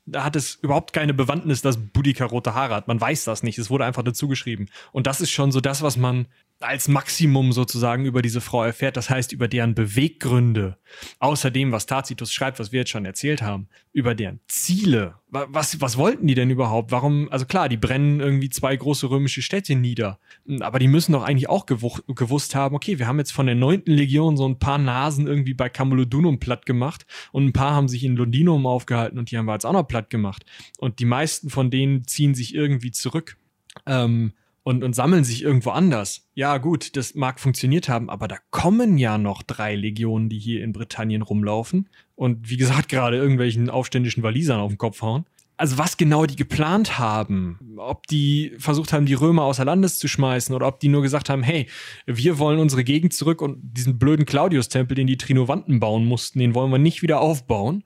[0.06, 2.88] da hat es überhaupt keine Bewandtnis, dass Boudica rote Haare hat.
[2.88, 3.60] Man weiß das nicht.
[3.60, 4.68] Es wurde einfach dazu geschrieben.
[4.92, 6.28] Und das ist schon so das, was man
[6.64, 10.78] als Maximum sozusagen über diese Frau erfährt, das heißt über deren Beweggründe,
[11.20, 15.16] außer dem, was Tacitus schreibt, was wir jetzt schon erzählt haben, über deren Ziele.
[15.30, 16.92] Was, was wollten die denn überhaupt?
[16.92, 20.20] Warum, also klar, die brennen irgendwie zwei große römische Städte nieder,
[20.60, 23.92] aber die müssen doch eigentlich auch gewusst haben, okay, wir haben jetzt von der neunten
[23.92, 28.04] Legion so ein paar Nasen irgendwie bei Camulodunum platt gemacht und ein paar haben sich
[28.04, 30.46] in Londinum aufgehalten und die haben wir jetzt auch noch platt gemacht.
[30.78, 33.38] Und die meisten von denen ziehen sich irgendwie zurück.
[33.86, 34.34] Ähm,
[34.64, 36.30] und, und sammeln sich irgendwo anders.
[36.34, 40.64] Ja, gut, das mag funktioniert haben, aber da kommen ja noch drei Legionen, die hier
[40.64, 45.26] in Britannien rumlaufen und wie gesagt gerade irgendwelchen aufständischen Walisern auf den Kopf hauen.
[45.56, 50.08] Also was genau die geplant haben, ob die versucht haben, die Römer außer Landes zu
[50.08, 51.68] schmeißen oder ob die nur gesagt haben, hey,
[52.08, 56.56] wir wollen unsere Gegend zurück und diesen blöden Claudius-Tempel, den die Trinovanten bauen mussten, den
[56.56, 57.84] wollen wir nicht wieder aufbauen,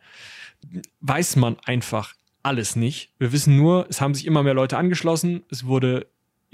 [1.01, 3.11] weiß man einfach alles nicht.
[3.19, 6.07] Wir wissen nur, es haben sich immer mehr Leute angeschlossen, es wurde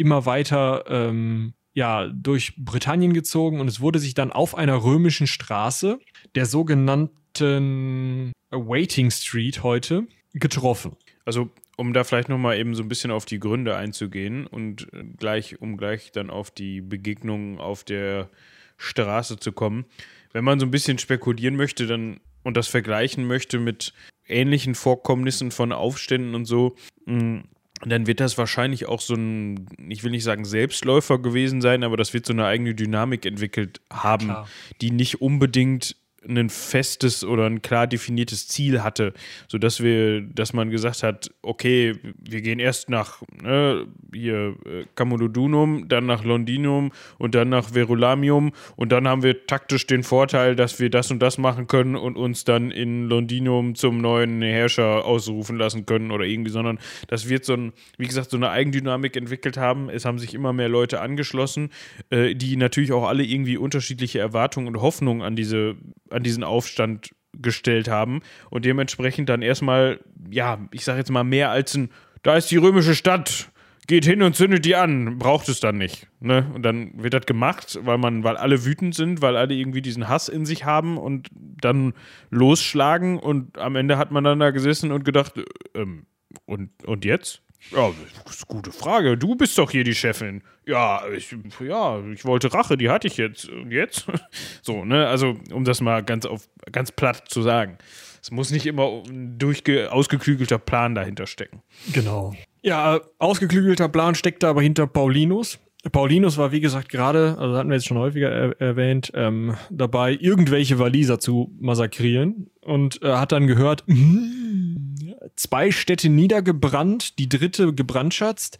[0.03, 5.25] immer weiter ähm, ja, durch Britannien gezogen und es wurde sich dann auf einer römischen
[5.25, 5.99] Straße,
[6.35, 10.97] der sogenannten Waiting Street heute, getroffen.
[11.25, 14.87] Also um da vielleicht nochmal eben so ein bisschen auf die Gründe einzugehen und
[15.17, 18.29] gleich, um gleich dann auf die Begegnungen auf der
[18.77, 19.85] Straße zu kommen.
[20.33, 23.93] Wenn man so ein bisschen spekulieren möchte, dann und das vergleichen möchte mit
[24.27, 26.75] ähnlichen Vorkommnissen von Aufständen und so,
[27.05, 27.45] hm,
[27.91, 31.97] dann wird das wahrscheinlich auch so ein, ich will nicht sagen Selbstläufer gewesen sein, aber
[31.97, 34.47] das wird so eine eigene Dynamik entwickelt haben, Klar.
[34.81, 35.95] die nicht unbedingt
[36.27, 39.13] ein festes oder ein klar definiertes Ziel hatte,
[39.47, 45.87] sodass wir, dass man gesagt hat, okay, wir gehen erst nach ne, hier äh, Camulodunum,
[45.87, 50.79] dann nach Londinum und dann nach Verulamium und dann haben wir taktisch den Vorteil, dass
[50.79, 55.57] wir das und das machen können und uns dann in Londinum zum neuen Herrscher ausrufen
[55.57, 59.57] lassen können oder irgendwie, sondern das wird so ein, wie gesagt, so eine Eigendynamik entwickelt
[59.57, 59.89] haben.
[59.89, 61.69] Es haben sich immer mehr Leute angeschlossen,
[62.09, 65.75] äh, die natürlich auch alle irgendwie unterschiedliche Erwartungen und Hoffnungen an diese
[66.13, 67.11] an diesen Aufstand
[67.41, 69.99] gestellt haben und dementsprechend dann erstmal,
[70.29, 71.89] ja, ich sage jetzt mal mehr als ein,
[72.21, 73.49] da ist die römische Stadt,
[73.87, 76.07] geht hin und zündet die an, braucht es dann nicht.
[76.19, 76.49] Ne?
[76.53, 80.07] Und dann wird das gemacht, weil man, weil alle wütend sind, weil alle irgendwie diesen
[80.07, 81.93] Hass in sich haben und dann
[82.29, 85.33] losschlagen und am Ende hat man dann da gesessen und gedacht,
[85.75, 86.05] ähm,
[86.45, 87.41] und, und jetzt?
[87.71, 87.91] Ja,
[88.25, 89.17] das ist eine gute Frage.
[89.17, 90.43] Du bist doch hier die Chefin.
[90.65, 93.49] Ja, ich, ja, ich wollte Rache, die hatte ich jetzt.
[93.49, 94.05] Und jetzt?
[94.61, 95.07] So, ne?
[95.07, 97.77] Also, um das mal ganz auf ganz platt zu sagen.
[98.21, 101.61] Es muss nicht immer ein durchge ausgeklügelter Plan dahinter stecken.
[101.91, 102.33] Genau.
[102.61, 105.59] Ja, ausgeklügelter Plan steckt da aber hinter Paulinus.
[105.91, 110.17] Paulinus war, wie gesagt, gerade, also hatten wir jetzt schon häufiger er erwähnt, ähm, dabei,
[110.17, 117.73] irgendwelche Waliser zu massakrieren und äh, hat dann gehört, mm, zwei Städte niedergebrannt, die dritte
[117.73, 118.59] gebrandschatzt.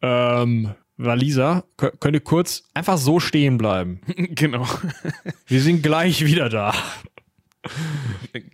[0.00, 4.00] Ähm, Waliser, könnte kurz einfach so stehen bleiben.
[4.16, 4.66] genau.
[5.46, 6.74] Wir sind gleich wieder da.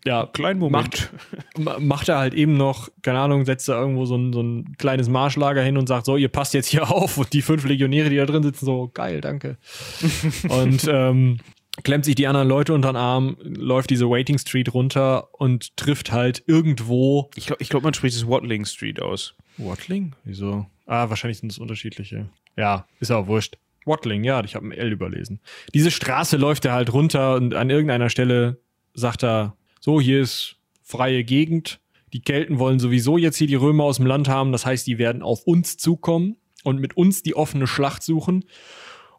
[0.05, 1.11] Ja, kleinen Moment.
[1.57, 4.77] Macht, macht er halt eben noch, keine Ahnung, setzt er irgendwo so ein, so ein
[4.77, 8.11] kleines Marschlager hin und sagt, so, ihr passt jetzt hier auf und die fünf Legionäre,
[8.11, 9.57] die da drin sitzen, so, geil, danke.
[10.49, 11.39] und ähm,
[11.83, 16.13] klemmt sich die anderen Leute unter den Arm, läuft diese Waiting Street runter und trifft
[16.13, 17.31] halt irgendwo.
[17.35, 19.35] Ich glaube, ich glaub, man spricht es Watling Street aus.
[19.57, 20.15] Watling?
[20.25, 20.67] Wieso?
[20.87, 22.29] Ah, wahrscheinlich sind es unterschiedliche.
[22.57, 23.57] Ja, ist auch wurscht.
[23.85, 25.41] Watling, ja, ich habe ein L überlesen.
[25.73, 28.59] Diese Straße läuft er halt runter und an irgendeiner Stelle
[28.95, 31.81] sagt er, so, hier ist freie Gegend,
[32.13, 34.53] Die Kelten wollen sowieso jetzt hier die Römer aus dem Land haben.
[34.53, 38.45] Das heißt, die werden auf uns zukommen und mit uns die offene Schlacht suchen.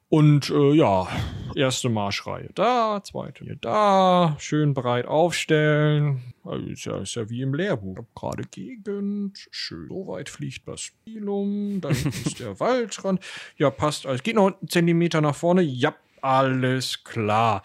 [0.09, 1.07] Und äh, ja,
[1.55, 6.33] erste Marschreihe da, zweite hier da, schön breit aufstellen.
[6.43, 7.99] Also ist, ja, ist ja wie im Lehrbuch.
[8.15, 9.87] Gerade Gegend, schön.
[9.87, 13.23] So weit fliegt das Spilum, dann ist der Waldrand.
[13.57, 14.23] Ja, passt alles.
[14.23, 15.61] Geht noch einen Zentimeter nach vorne.
[15.61, 17.61] Ja, alles klar.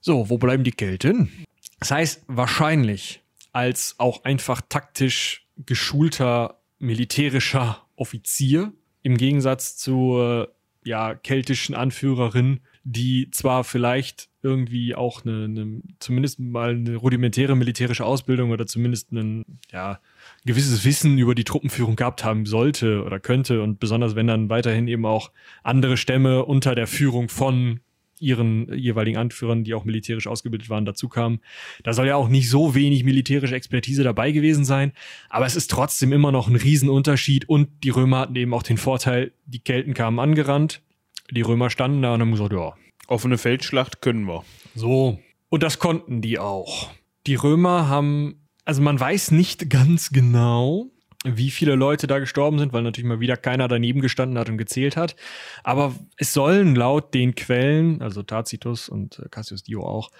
[0.00, 1.30] So, wo bleiben die Kelten?
[1.78, 10.52] Das heißt, wahrscheinlich als auch einfach taktisch geschulter militärischer Offizier im Gegensatz zur
[10.84, 18.04] ja, keltischen Anführerin, die zwar vielleicht irgendwie auch eine, eine, zumindest mal eine rudimentäre militärische
[18.04, 20.00] Ausbildung oder zumindest ein ja,
[20.44, 24.88] gewisses Wissen über die Truppenführung gehabt haben sollte oder könnte und besonders wenn dann weiterhin
[24.88, 25.30] eben auch
[25.62, 27.80] andere Stämme unter der Führung von
[28.22, 31.40] ihren jeweiligen Anführern, die auch militärisch ausgebildet waren, dazu kamen.
[31.82, 34.92] Da soll ja auch nicht so wenig militärische Expertise dabei gewesen sein,
[35.28, 38.78] aber es ist trotzdem immer noch ein Riesenunterschied und die Römer hatten eben auch den
[38.78, 40.82] Vorteil, die Kelten kamen angerannt,
[41.30, 42.74] die Römer standen da und haben gesagt, ja.
[43.08, 44.44] Offene Feldschlacht können wir.
[44.74, 45.18] So.
[45.48, 46.90] Und das konnten die auch.
[47.26, 50.90] Die Römer haben, also man weiß nicht ganz genau,
[51.24, 54.58] wie viele Leute da gestorben sind, weil natürlich mal wieder keiner daneben gestanden hat und
[54.58, 55.14] gezählt hat.
[55.62, 60.10] Aber es sollen laut den Quellen, also Tacitus und äh, Cassius Dio auch,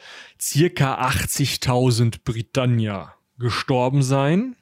[0.40, 4.56] circa 80.000 Britannier gestorben sein.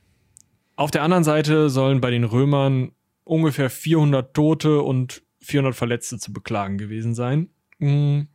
[0.76, 2.92] Auf der anderen Seite sollen bei den Römern
[3.24, 7.50] ungefähr 400 Tote und 400 Verletzte zu beklagen gewesen sein.
[7.78, 8.28] Mhm.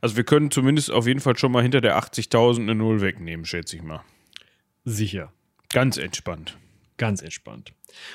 [0.00, 3.44] Also wir können zumindest auf jeden Fall schon mal hinter der 80.000 eine Null wegnehmen,
[3.44, 4.02] schätze ich mal.
[4.84, 5.32] Sicher.
[5.70, 6.58] Ganz entspannt.
[7.02, 7.72] Ganz entspannt.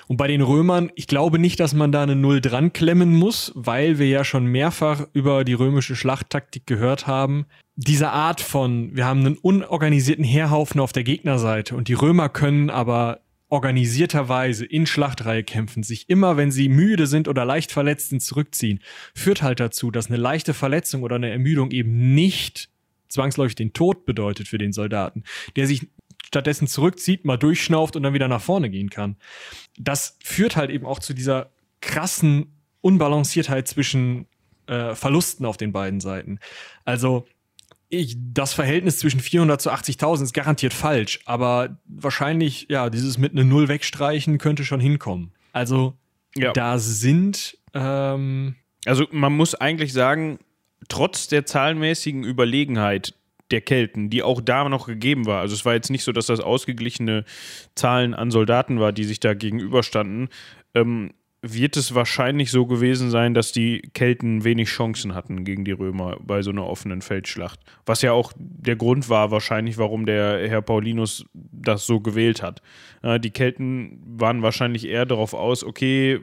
[0.07, 3.51] Und bei den Römern, ich glaube nicht, dass man da eine Null dran klemmen muss,
[3.53, 7.47] weil wir ja schon mehrfach über die römische Schlachttaktik gehört haben.
[7.75, 12.69] Diese Art von, wir haben einen unorganisierten Heerhaufen auf der Gegnerseite und die Römer können
[12.69, 13.19] aber
[13.49, 18.79] organisierterweise in Schlachtreihe kämpfen, sich immer, wenn sie müde sind oder leicht verletzt sind, zurückziehen,
[19.13, 22.69] führt halt dazu, dass eine leichte Verletzung oder eine Ermüdung eben nicht
[23.09, 25.25] zwangsläufig den Tod bedeutet für den Soldaten,
[25.57, 25.89] der sich
[26.27, 29.15] stattdessen zurückzieht, mal durchschnauft und dann wieder nach vorne gehen kann.
[29.79, 34.27] Das führt halt eben auch zu dieser krassen Unbalanciertheit zwischen
[34.67, 36.39] äh, Verlusten auf den beiden Seiten.
[36.83, 37.25] Also
[37.89, 43.31] ich, das Verhältnis zwischen 400 zu 80.000 ist garantiert falsch, aber wahrscheinlich, ja, dieses mit
[43.31, 45.31] einer Null wegstreichen könnte schon hinkommen.
[45.53, 45.93] Also
[46.35, 46.51] ja.
[46.51, 47.57] da sind.
[47.73, 48.55] Ähm
[48.85, 50.39] also man muss eigentlich sagen,
[50.89, 53.13] trotz der zahlenmäßigen Überlegenheit
[53.51, 55.41] der Kelten, die auch da noch gegeben war.
[55.41, 57.23] Also es war jetzt nicht so, dass das ausgeglichene
[57.75, 60.29] Zahlen an Soldaten war, die sich da gegenüberstanden.
[60.73, 61.11] Ähm,
[61.53, 66.17] wird es wahrscheinlich so gewesen sein, dass die Kelten wenig Chancen hatten gegen die Römer
[66.21, 67.59] bei so einer offenen Feldschlacht.
[67.85, 72.61] Was ja auch der Grund war, wahrscheinlich, warum der Herr Paulinus das so gewählt hat.
[73.19, 76.19] die Kelten waren wahrscheinlich eher darauf aus, okay,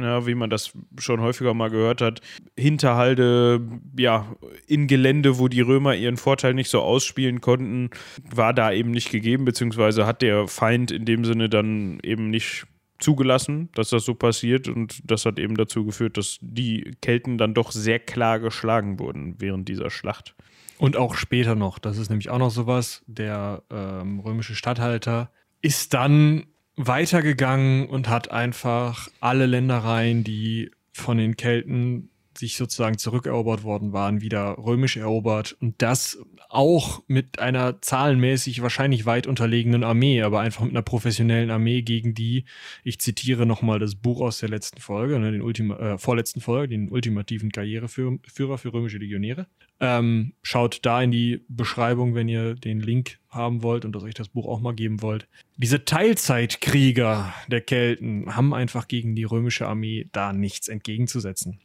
[0.00, 2.20] ja, wie man das schon häufiger mal gehört hat,
[2.58, 3.60] Hinterhalde,
[3.98, 4.26] ja,
[4.66, 7.90] in Gelände, wo die Römer ihren Vorteil nicht so ausspielen konnten,
[8.34, 12.66] war da eben nicht gegeben, beziehungsweise hat der Feind in dem Sinne dann eben nicht
[12.98, 14.68] zugelassen, dass das so passiert.
[14.68, 19.36] Und das hat eben dazu geführt, dass die Kelten dann doch sehr klar geschlagen wurden
[19.38, 20.34] während dieser Schlacht.
[20.78, 25.30] Und auch später noch, das ist nämlich auch noch sowas, der ähm, römische Statthalter
[25.60, 26.46] ist dann
[26.76, 34.20] weitergegangen und hat einfach alle Ländereien, die von den Kelten sich sozusagen zurückerobert worden waren,
[34.20, 36.18] wieder römisch erobert und das
[36.48, 42.14] auch mit einer zahlenmäßig wahrscheinlich weit unterlegenen Armee, aber einfach mit einer professionellen Armee gegen
[42.14, 42.44] die,
[42.84, 46.68] ich zitiere nochmal das Buch aus der letzten Folge, ne, den Ultima, äh, vorletzten Folge,
[46.68, 49.46] den ultimativen Karriereführer für römische Legionäre.
[49.80, 54.14] Ähm, schaut da in die Beschreibung, wenn ihr den Link haben wollt und dass euch
[54.14, 55.28] das Buch auch mal geben wollt.
[55.56, 61.60] Diese Teilzeitkrieger der Kelten haben einfach gegen die römische Armee da nichts entgegenzusetzen.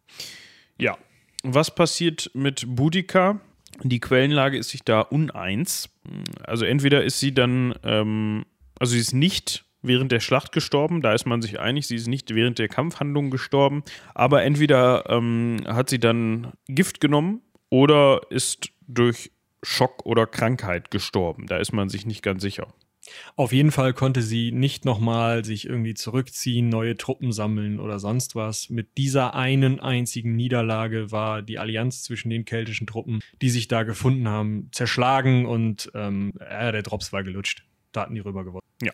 [0.78, 0.98] Ja.
[1.44, 3.40] Was passiert mit Boudica?
[3.84, 5.90] Die Quellenlage ist sich da uneins.
[6.44, 8.46] Also entweder ist sie dann, ähm,
[8.80, 12.08] also sie ist nicht während der Schlacht gestorben, da ist man sich einig, sie ist
[12.08, 13.84] nicht während der Kampfhandlung gestorben,
[14.16, 21.48] aber entweder ähm, hat sie dann Gift genommen oder ist durch Schock oder Krankheit gestorben.
[21.48, 22.68] Da ist man sich nicht ganz sicher.
[23.36, 28.36] Auf jeden Fall konnte sie nicht nochmal sich irgendwie zurückziehen, neue Truppen sammeln oder sonst
[28.36, 28.70] was.
[28.70, 33.84] Mit dieser einen einzigen Niederlage war die Allianz zwischen den keltischen Truppen, die sich da
[33.84, 37.64] gefunden haben, zerschlagen und ähm, äh, der Drops war gelutscht.
[37.92, 38.64] Da hatten die rüber gewonnen.
[38.82, 38.92] Ja.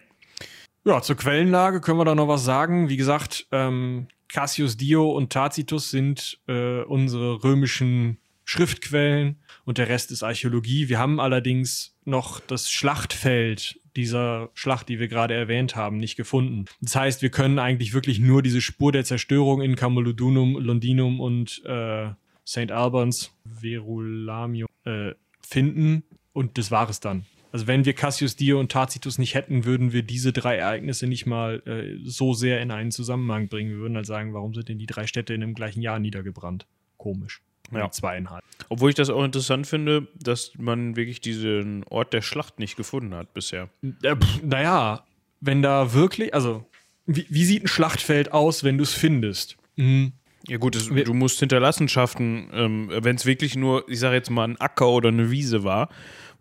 [0.86, 2.90] Ja, zur Quellenlage können wir da noch was sagen.
[2.90, 10.12] Wie gesagt, ähm, Cassius Dio und Tacitus sind äh, unsere römischen Schriftquellen und der Rest
[10.12, 10.90] ist Archäologie.
[10.90, 16.66] Wir haben allerdings noch das Schlachtfeld dieser Schlacht, die wir gerade erwähnt haben, nicht gefunden.
[16.82, 21.64] Das heißt, wir können eigentlich wirklich nur diese Spur der Zerstörung in Camulodunum, Londinum und
[21.66, 22.10] äh,
[22.48, 22.72] St.
[22.72, 25.12] Albans, Verulamium äh,
[25.42, 27.26] finden und das war es dann.
[27.52, 31.26] Also wenn wir Cassius Dio und Tacitus nicht hätten, würden wir diese drei Ereignisse nicht
[31.26, 33.72] mal äh, so sehr in einen Zusammenhang bringen.
[33.72, 36.68] Wir würden halt sagen, warum sind denn die drei Städte in dem gleichen Jahr niedergebrannt?
[36.98, 37.42] Komisch
[37.72, 37.92] ja.
[37.92, 38.44] zweieinhalb.
[38.70, 43.14] Obwohl ich das auch interessant finde, dass man wirklich diesen Ort der Schlacht nicht gefunden
[43.14, 43.70] hat bisher.
[44.04, 45.04] Äh, naja,
[45.42, 46.66] wenn da wirklich, also
[47.06, 49.58] wie, wie sieht ein Schlachtfeld aus, wenn du es findest?
[49.76, 50.14] Mhm.
[50.48, 54.48] Ja gut, das, du musst Hinterlassenschaften, ähm, wenn es wirklich nur, ich sage jetzt mal,
[54.48, 55.90] ein Acker oder eine Wiese war,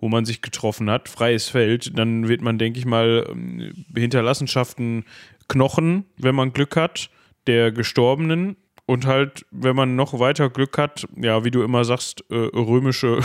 [0.00, 5.04] wo man sich getroffen hat, freies Feld, dann wird man, denke ich mal, ähm, Hinterlassenschaften
[5.48, 7.10] Knochen, wenn man Glück hat,
[7.46, 8.56] der Gestorbenen
[8.88, 13.20] und halt, wenn man noch weiter Glück hat, ja, wie du immer sagst, äh, römische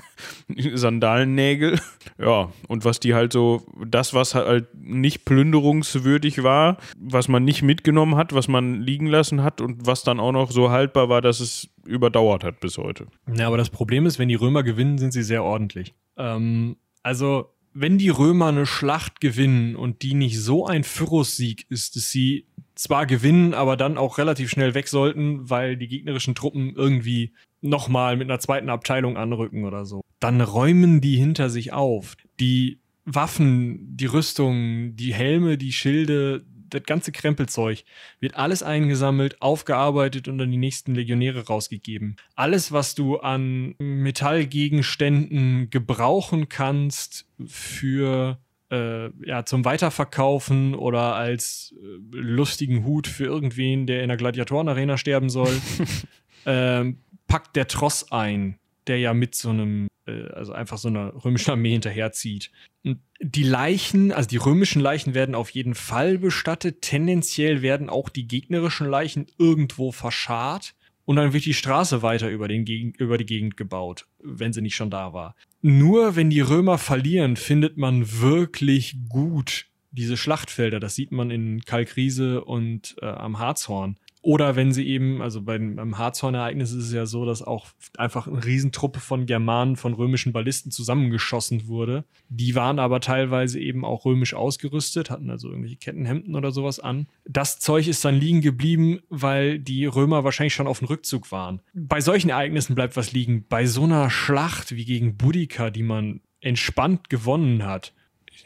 [0.74, 1.80] Sandalennägel.
[2.18, 7.62] Ja, und was die halt so, das, was halt nicht plünderungswürdig war, was man nicht
[7.62, 11.22] mitgenommen hat, was man liegen lassen hat und was dann auch noch so haltbar war,
[11.22, 13.06] dass es überdauert hat bis heute.
[13.34, 15.94] Ja, aber das Problem ist, wenn die Römer gewinnen, sind sie sehr ordentlich.
[16.18, 21.96] Ähm, also, wenn die Römer eine Schlacht gewinnen und die nicht so ein Pyrrhus-Sieg ist,
[21.96, 22.46] dass sie
[22.78, 28.16] zwar gewinnen, aber dann auch relativ schnell weg sollten, weil die gegnerischen Truppen irgendwie nochmal
[28.16, 30.02] mit einer zweiten Abteilung anrücken oder so.
[30.20, 32.14] Dann räumen die hinter sich auf.
[32.38, 37.82] Die Waffen, die Rüstungen, die Helme, die Schilde, das ganze Krempelzeug
[38.20, 42.16] wird alles eingesammelt, aufgearbeitet und an die nächsten Legionäre rausgegeben.
[42.36, 48.38] Alles, was du an Metallgegenständen gebrauchen kannst für
[48.70, 54.98] äh, ja, zum Weiterverkaufen oder als äh, lustigen Hut für irgendwen, der in der Gladiatorenarena
[54.98, 55.54] sterben soll,
[56.46, 61.12] ähm, packt der Tross ein, der ja mit so einem, äh, also einfach so einer
[61.24, 62.50] römischen Armee hinterherzieht.
[62.84, 66.82] Und die Leichen, also die römischen Leichen werden auf jeden Fall bestattet.
[66.82, 70.74] Tendenziell werden auch die gegnerischen Leichen irgendwo verscharrt.
[71.08, 74.60] Und dann wird die Straße weiter über, den Gegend, über die Gegend gebaut, wenn sie
[74.60, 80.80] nicht schon da war nur wenn die Römer verlieren, findet man wirklich gut diese Schlachtfelder.
[80.80, 83.96] Das sieht man in Kalkriese und äh, am Harzhorn.
[84.28, 88.26] Oder wenn sie eben, also beim, beim Harzhorn-Ereignis ist es ja so, dass auch einfach
[88.26, 92.04] eine Riesentruppe von Germanen, von römischen Ballisten zusammengeschossen wurde.
[92.28, 97.06] Die waren aber teilweise eben auch römisch ausgerüstet, hatten also irgendwelche Kettenhemden oder sowas an.
[97.24, 101.62] Das Zeug ist dann liegen geblieben, weil die Römer wahrscheinlich schon auf dem Rückzug waren.
[101.72, 103.46] Bei solchen Ereignissen bleibt was liegen.
[103.48, 107.94] Bei so einer Schlacht wie gegen Boudica, die man entspannt gewonnen hat,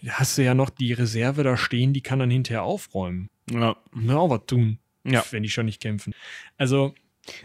[0.06, 3.30] hast du ja noch die Reserve da stehen, die kann dann hinterher aufräumen.
[3.50, 3.76] Ja.
[3.92, 4.78] Na, auch was tun.
[5.04, 5.24] Ja.
[5.30, 6.14] Wenn die schon nicht kämpfen.
[6.58, 6.94] Also.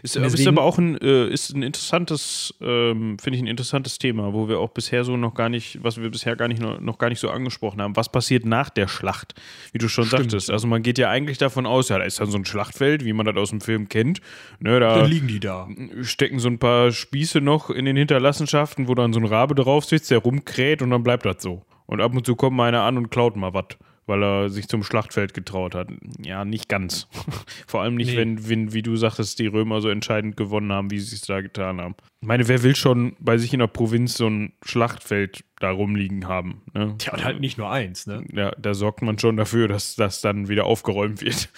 [0.02, 4.32] Ist, ist aber auch ein, äh, ist ein interessantes, ähm, finde ich ein interessantes Thema,
[4.32, 6.98] wo wir auch bisher so noch gar nicht, was wir bisher gar nicht noch, noch
[6.98, 7.94] gar nicht so angesprochen haben.
[7.94, 9.34] Was passiert nach der Schlacht?
[9.70, 10.32] Wie du schon Stimmt.
[10.32, 10.50] sagtest.
[10.50, 13.12] Also man geht ja eigentlich davon aus, ja, da ist dann so ein Schlachtfeld, wie
[13.12, 14.20] man das aus dem Film kennt.
[14.58, 15.68] Ne, da dann liegen die da.
[16.02, 19.84] Stecken so ein paar Spieße noch in den Hinterlassenschaften, wo dann so ein Rabe drauf
[19.84, 21.62] sitzt, der rumkräht und dann bleibt das so.
[21.86, 23.78] Und ab und zu kommt mal einer an und klaut mal was
[24.08, 25.88] weil er sich zum Schlachtfeld getraut hat.
[26.24, 27.06] Ja, nicht ganz.
[27.66, 28.16] Vor allem nicht, nee.
[28.16, 31.40] wenn, wenn, wie du sagtest, die Römer so entscheidend gewonnen haben, wie sie es da
[31.40, 31.94] getan haben.
[32.20, 36.26] Ich meine, wer will schon bei sich in der Provinz so ein Schlachtfeld da rumliegen
[36.26, 36.62] haben?
[36.74, 36.94] Ne?
[36.98, 38.24] Tja, und halt nicht nur eins, ne?
[38.32, 41.50] Ja, da sorgt man schon dafür, dass das dann wieder aufgeräumt wird.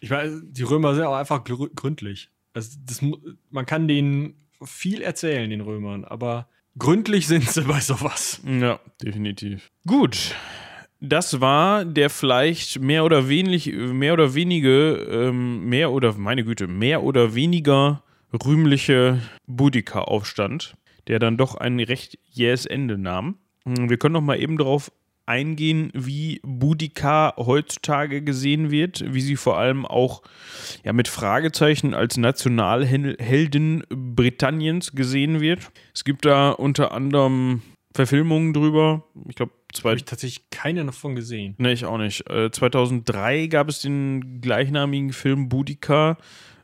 [0.00, 2.30] Ich meine, die Römer sind auch einfach gründlich.
[2.54, 3.04] Also das,
[3.50, 4.34] man kann denen
[4.64, 6.48] viel erzählen, den Römern, aber
[6.78, 8.40] gründlich sind sie bei sowas.
[8.44, 9.70] Ja, definitiv.
[9.86, 10.34] Gut,
[11.00, 16.66] das war der vielleicht mehr oder wenig, mehr oder wenige, ähm, mehr oder, meine Güte,
[16.66, 20.74] mehr oder weniger rühmliche Boudica-Aufstand,
[21.08, 23.36] der dann doch ein recht jähes Ende nahm.
[23.64, 24.92] Hm, wir können noch mal eben darauf
[25.26, 30.22] eingehen, wie Boudica heutzutage gesehen wird, wie sie vor allem auch
[30.84, 35.70] ja, mit Fragezeichen als Nationalheldin Britanniens gesehen wird.
[35.94, 37.62] Es gibt da unter anderem
[37.94, 39.04] Verfilmungen drüber.
[39.28, 39.52] Ich glaube,
[39.84, 41.54] habe ich tatsächlich keine davon gesehen.
[41.58, 42.28] Ne, ich auch nicht.
[42.28, 46.16] Äh, 2003 gab es den gleichnamigen Film Boudica.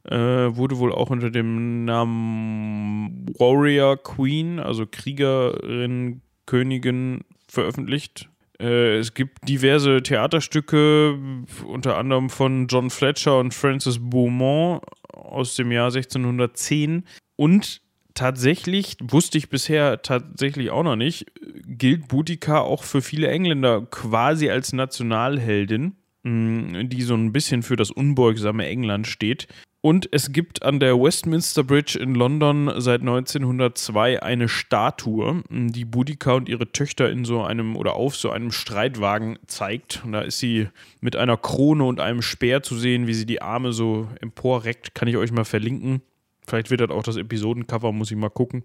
[0.05, 8.29] Äh, wurde wohl auch unter dem Namen Warrior Queen, also Kriegerin, Königin, veröffentlicht.
[8.61, 11.19] Äh, es gibt diverse Theaterstücke,
[11.67, 14.83] unter anderem von John Fletcher und Francis Beaumont
[15.13, 17.05] aus dem Jahr 1610.
[17.37, 17.83] Und
[18.17, 21.27] tatsächlich, wusste ich bisher tatsächlich auch noch nicht,
[21.67, 25.95] gilt Boudica auch für viele Engländer quasi als Nationalheldin,
[26.25, 29.47] mm, die so ein bisschen für das unbeugsame England steht.
[29.87, 36.33] Und es gibt an der Westminster Bridge in London seit 1902 eine Statue, die Boudica
[36.33, 40.03] und ihre Töchter in so einem oder auf so einem Streitwagen zeigt.
[40.05, 40.67] Und da ist sie
[41.01, 44.93] mit einer Krone und einem Speer zu sehen, wie sie die Arme so emporreckt.
[44.97, 46.03] Kann ich euch mal verlinken.
[46.47, 48.65] Vielleicht wird das auch das Episodencover, muss ich mal gucken.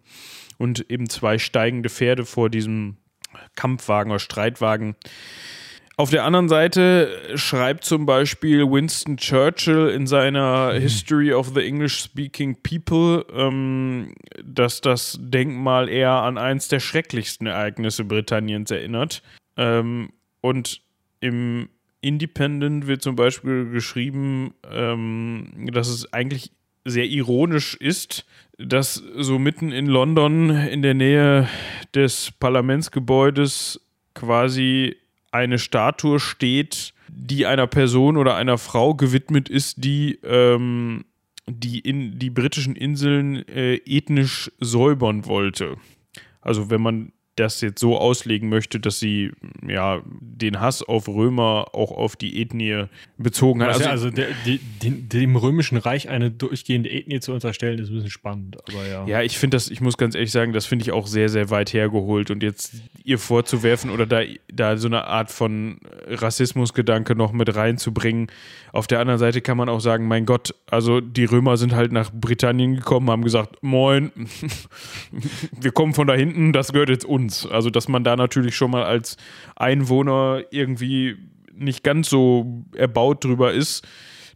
[0.57, 2.97] Und eben zwei steigende Pferde vor diesem
[3.55, 4.95] Kampfwagen oder Streitwagen.
[5.97, 10.81] Auf der anderen Seite schreibt zum Beispiel Winston Churchill in seiner mhm.
[10.81, 18.03] History of the English-Speaking People, ähm, dass das Denkmal eher an eins der schrecklichsten Ereignisse
[18.03, 19.21] Britanniens erinnert.
[19.57, 20.09] Ähm,
[20.41, 20.81] und
[21.19, 21.69] im
[22.01, 26.51] Independent wird zum Beispiel geschrieben, ähm, dass es eigentlich
[26.85, 28.25] sehr ironisch ist,
[28.57, 31.47] dass so mitten in London in der Nähe
[31.95, 33.81] des Parlamentsgebäudes
[34.13, 34.95] quasi
[35.31, 41.05] eine Statue steht, die einer Person oder einer Frau gewidmet ist, die ähm,
[41.47, 45.77] die in die britischen Inseln äh, ethnisch säubern wollte.
[46.41, 49.31] Also wenn man das jetzt so auslegen möchte, dass sie
[49.65, 52.85] ja den Hass auf Römer auch auf die Ethnie
[53.17, 53.69] bezogen hat.
[53.69, 57.95] Also, also der, die, dem, dem römischen Reich eine durchgehende Ethnie zu unterstellen, ist ein
[57.95, 58.57] bisschen spannend.
[58.67, 59.07] Aber ja.
[59.07, 61.49] Ja, ich finde das, ich muss ganz ehrlich sagen, das finde ich auch sehr, sehr
[61.49, 62.31] weit hergeholt.
[62.31, 62.73] Und jetzt
[63.03, 64.21] ihr vorzuwerfen oder da,
[64.51, 68.27] da so eine Art von Rassismusgedanke noch mit reinzubringen.
[68.73, 71.91] Auf der anderen Seite kann man auch sagen, mein Gott, also die Römer sind halt
[71.91, 74.11] nach Britannien gekommen, haben gesagt, moin,
[75.59, 77.45] wir kommen von da hinten, das gehört jetzt uns uns.
[77.45, 79.17] Also, dass man da natürlich schon mal als
[79.55, 81.17] Einwohner irgendwie
[81.53, 83.87] nicht ganz so erbaut drüber ist.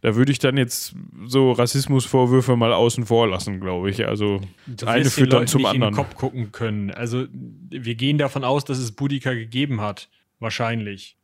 [0.02, 0.94] Da würde ich dann jetzt
[1.26, 4.06] so Rassismusvorwürfe mal außen vor lassen, glaube ich.
[4.06, 5.94] Also das eine führt dann zum nicht anderen.
[5.94, 6.90] In den Kopf gucken können.
[6.90, 10.08] Also wir gehen davon aus, dass es Boudica gegeben hat.
[10.38, 11.16] Wahrscheinlich.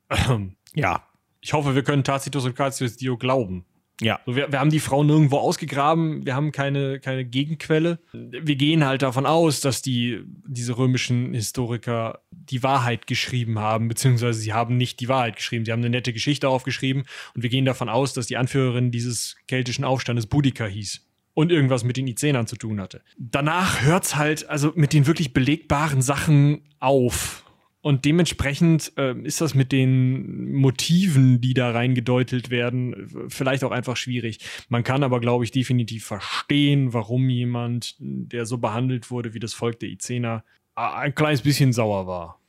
[0.74, 1.06] ja.
[1.40, 3.66] Ich hoffe, wir können Tacitus und Cassius Dio glauben.
[4.02, 4.20] Ja.
[4.26, 7.98] So, wir, wir, haben die Frau nirgendwo ausgegraben, wir haben keine, keine Gegenquelle.
[8.12, 14.40] Wir gehen halt davon aus, dass die, diese römischen Historiker die Wahrheit geschrieben haben, beziehungsweise
[14.40, 15.64] sie haben nicht die Wahrheit geschrieben.
[15.64, 19.36] Sie haben eine nette Geschichte aufgeschrieben und wir gehen davon aus, dass die Anführerin dieses
[19.46, 23.02] keltischen Aufstandes Boudica hieß und irgendwas mit den Izenern zu tun hatte.
[23.18, 27.41] Danach hört es halt also mit den wirklich belegbaren Sachen auf.
[27.82, 33.96] Und dementsprechend äh, ist das mit den Motiven, die da reingedeutelt werden, vielleicht auch einfach
[33.96, 34.38] schwierig.
[34.68, 39.52] Man kann aber, glaube ich, definitiv verstehen, warum jemand, der so behandelt wurde wie das
[39.52, 40.44] Volk der Izener,
[40.76, 42.40] ein kleines bisschen sauer war.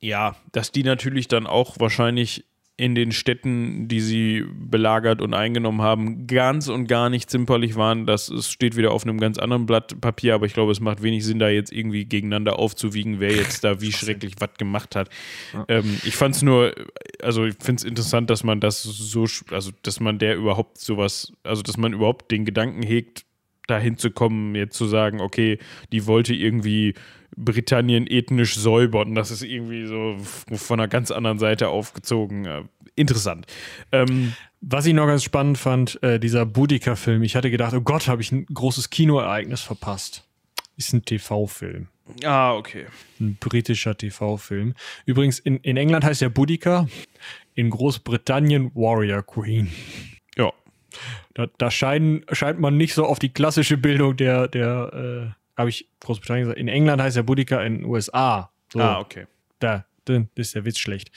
[0.00, 2.44] Ja, dass die natürlich dann auch wahrscheinlich
[2.78, 8.06] in den Städten, die sie belagert und eingenommen haben, ganz und gar nicht zimperlich waren.
[8.06, 11.24] Das steht wieder auf einem ganz anderen Blatt Papier, aber ich glaube, es macht wenig
[11.24, 15.10] Sinn, da jetzt irgendwie gegeneinander aufzuwiegen, wer jetzt da wie schrecklich was gemacht hat.
[15.52, 15.64] Ja.
[15.66, 16.72] Ähm, ich fand es nur,
[17.20, 21.32] also ich finde es interessant, dass man das so, also dass man der überhaupt sowas,
[21.42, 23.26] also dass man überhaupt den Gedanken hegt,
[23.66, 25.58] dahin zu kommen, jetzt zu sagen, okay,
[25.90, 26.94] die wollte irgendwie
[27.36, 29.14] Britannien ethnisch säubern.
[29.14, 30.16] Das ist irgendwie so
[30.56, 32.46] von einer ganz anderen Seite aufgezogen.
[32.46, 32.64] Äh,
[32.96, 33.46] interessant.
[33.92, 37.22] Ähm, Was ich noch ganz spannend fand, äh, dieser Boudica-Film.
[37.22, 40.24] Ich hatte gedacht, oh Gott, habe ich ein großes Kinoereignis verpasst.
[40.76, 41.88] Ist ein TV-Film.
[42.24, 42.86] Ah, okay.
[43.20, 44.74] Ein britischer TV-Film.
[45.04, 46.86] Übrigens, in, in England heißt er Boudica,
[47.54, 49.70] in Großbritannien Warrior Queen.
[50.36, 50.52] Ja.
[51.34, 55.68] Da, da scheinen, scheint man nicht so auf die klassische Bildung der, der äh, habe
[55.68, 56.60] ich Großbritannien gesagt.
[56.60, 58.50] In England heißt er Boudica, in den USA.
[58.72, 59.26] So, ah, okay.
[59.58, 61.10] Da, da ist der Witz schlecht.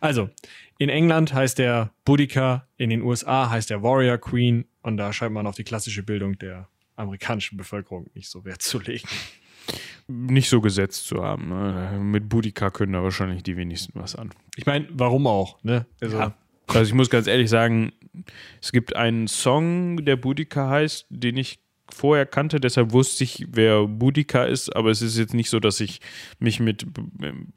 [0.00, 0.30] Also,
[0.78, 5.34] in England heißt der Boudica, in den USA heißt der Warrior Queen und da scheint
[5.34, 9.08] man auf die klassische Bildung der amerikanischen Bevölkerung nicht so Wert zu legen.
[10.06, 11.48] Nicht so gesetzt zu haben.
[11.48, 11.98] Ne?
[12.00, 14.30] Mit Boudica können da wahrscheinlich die wenigsten was an.
[14.56, 15.62] Ich meine, warum auch?
[15.62, 15.86] Ne?
[16.00, 16.34] Also, ja.
[16.66, 17.92] also ich muss ganz ehrlich sagen,
[18.62, 21.60] es gibt einen Song, der Boudica heißt, den ich
[21.94, 25.80] vorher kannte, deshalb wusste ich, wer Boudica ist, aber es ist jetzt nicht so, dass
[25.80, 26.00] ich
[26.38, 26.86] mich mit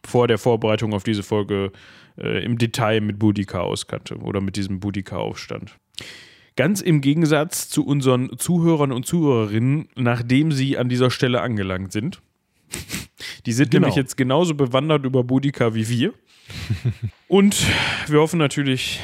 [0.06, 1.72] vor der Vorbereitung auf diese Folge
[2.18, 5.78] äh, im Detail mit Boudica auskannte oder mit diesem Boudica-Aufstand.
[6.56, 12.22] Ganz im Gegensatz zu unseren Zuhörern und Zuhörerinnen, nachdem sie an dieser Stelle angelangt sind.
[13.46, 13.88] Die sind genau.
[13.88, 16.14] nämlich jetzt genauso bewandert über Boudica wie wir.
[17.28, 17.56] und
[18.08, 19.00] wir hoffen natürlich,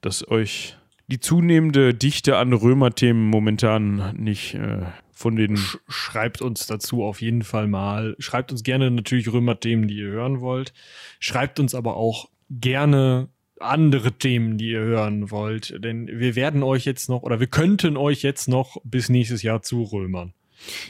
[0.00, 0.76] dass euch
[1.12, 5.58] die zunehmende Dichte an Römerthemen momentan nicht äh, von den.
[5.58, 8.16] Sch schreibt uns dazu auf jeden Fall mal.
[8.18, 10.72] Schreibt uns gerne natürlich Römerthemen, die ihr hören wollt.
[11.20, 13.28] Schreibt uns aber auch gerne
[13.60, 15.84] andere Themen, die ihr hören wollt.
[15.84, 19.60] Denn wir werden euch jetzt noch oder wir könnten euch jetzt noch bis nächstes Jahr
[19.60, 20.32] zurömern.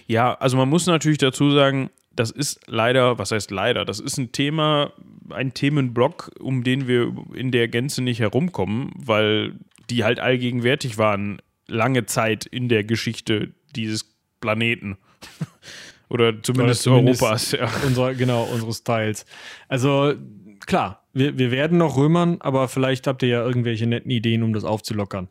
[0.06, 4.18] Ja, also man muss natürlich dazu sagen, das ist leider, was heißt leider, das ist
[4.18, 4.92] ein Thema,
[5.30, 9.54] ein Themenblock, um den wir in der Gänze nicht herumkommen, weil
[9.92, 14.96] die halt allgegenwärtig waren lange Zeit in der Geschichte dieses Planeten.
[16.08, 17.70] Oder zumindest, Oder zumindest Europas, ja.
[17.86, 19.24] Unser, genau, unseres Teils.
[19.68, 20.14] Also,
[20.66, 24.52] klar, wir, wir werden noch römern, aber vielleicht habt ihr ja irgendwelche netten Ideen, um
[24.52, 25.28] das aufzulockern.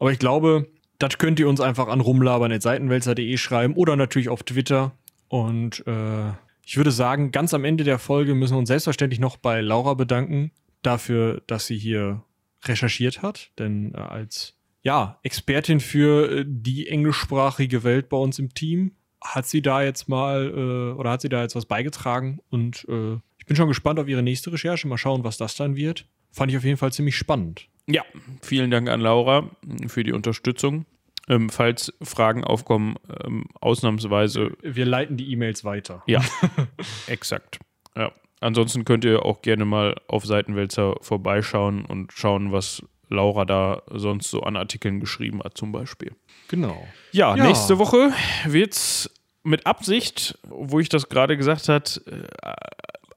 [0.00, 0.66] Aber ich glaube,
[0.98, 4.92] das könnt ihr uns einfach an rumlabern.seitenwälzer.de schreiben oder natürlich auf Twitter.
[5.28, 6.30] Und äh,
[6.64, 9.94] ich würde sagen, ganz am Ende der Folge müssen wir uns selbstverständlich noch bei Laura
[9.94, 10.50] bedanken
[10.82, 12.22] dafür, dass sie hier
[12.68, 13.50] recherchiert hat.
[13.58, 18.92] Denn äh, als ja, Expertin für äh, die englischsprachige Welt bei uns im Team
[19.22, 23.18] hat sie da jetzt mal äh, oder hat sie da jetzt was beigetragen und äh,
[23.44, 24.88] ich bin schon gespannt auf ihre nächste Recherche.
[24.88, 26.06] Mal schauen, was das dann wird.
[26.32, 27.68] Fand ich auf jeden Fall ziemlich spannend.
[27.86, 28.02] Ja,
[28.40, 29.50] vielen Dank an Laura
[29.86, 30.86] für die Unterstützung.
[31.28, 34.56] Ähm, falls Fragen aufkommen, ähm, ausnahmsweise.
[34.62, 36.02] Wir leiten die E-Mails weiter.
[36.06, 36.22] Ja,
[37.06, 37.58] exakt.
[37.94, 38.12] Ja.
[38.44, 44.30] Ansonsten könnt ihr auch gerne mal auf Seitenwälzer vorbeischauen und schauen, was Laura da sonst
[44.30, 46.12] so an Artikeln geschrieben hat, zum Beispiel.
[46.48, 46.86] Genau.
[47.12, 47.46] Ja, Ja.
[47.46, 48.12] nächste Woche
[48.46, 49.10] wird's
[49.44, 52.22] mit Absicht, wo ich das gerade gesagt hat, äh,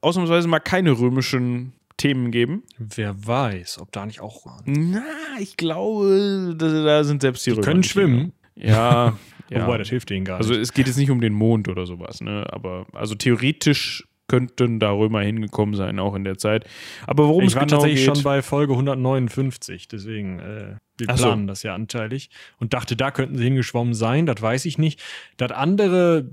[0.02, 2.64] ausnahmsweise mal keine römischen Themen geben.
[2.78, 4.46] Wer weiß, ob da nicht auch.
[4.66, 5.04] Na,
[5.40, 8.34] ich glaube, da, da sind selbst die, Die Römer können schwimmen.
[8.56, 9.18] Ja,
[9.50, 9.64] ja.
[9.66, 10.62] Wobei, das hilft denen gar Also nicht.
[10.62, 12.46] es geht jetzt nicht um den Mond oder sowas, ne?
[12.52, 16.66] Aber also theoretisch könnten da Römer hingekommen sein, auch in der Zeit.
[17.06, 21.08] Aber worum Ich es war genau tatsächlich geht, schon bei Folge 159, deswegen äh, wir
[21.10, 21.26] Ach so.
[21.26, 25.02] planen das ja anteilig und dachte, da könnten sie hingeschwommen sein, das weiß ich nicht.
[25.38, 26.30] Das andere,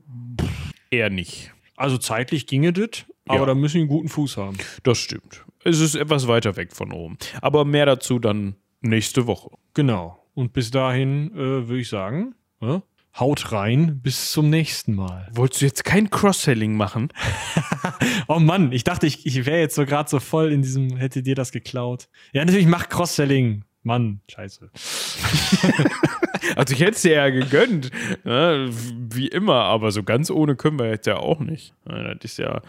[0.91, 1.53] eher nicht.
[1.77, 3.47] also zeitlich ginge das, aber Ja.
[3.47, 4.57] da müssen wir einen guten Fuß haben.
[4.83, 5.45] Das stimmt.
[5.65, 7.17] Es ist etwas weiter weg von Rom.
[7.41, 9.51] Aber mehr dazu dann nächste Woche.
[9.75, 10.19] Genau.
[10.35, 11.37] Und bis dahin äh,
[11.69, 12.81] würde ich sagen, äh,
[13.19, 15.29] haut rein, bis zum nächsten Mal.
[15.33, 17.09] Wolltest du jetzt kein Cross-Selling machen?
[18.29, 21.23] Oh Mann, ich dachte, ich, ich wäre jetzt so gerade so voll in diesem, hätte
[21.23, 22.09] dir das geklaut.
[22.33, 23.65] Ja, natürlich, mach Cross-Selling.
[23.83, 24.71] Mann, scheiße.
[26.57, 27.91] Also ich hätte es dir ja gegönnt,
[28.25, 28.69] ne?
[28.71, 31.75] wie immer, aber so ganz ohne können wir jetzt ja auch nicht.
[31.85, 32.61] Das ist ja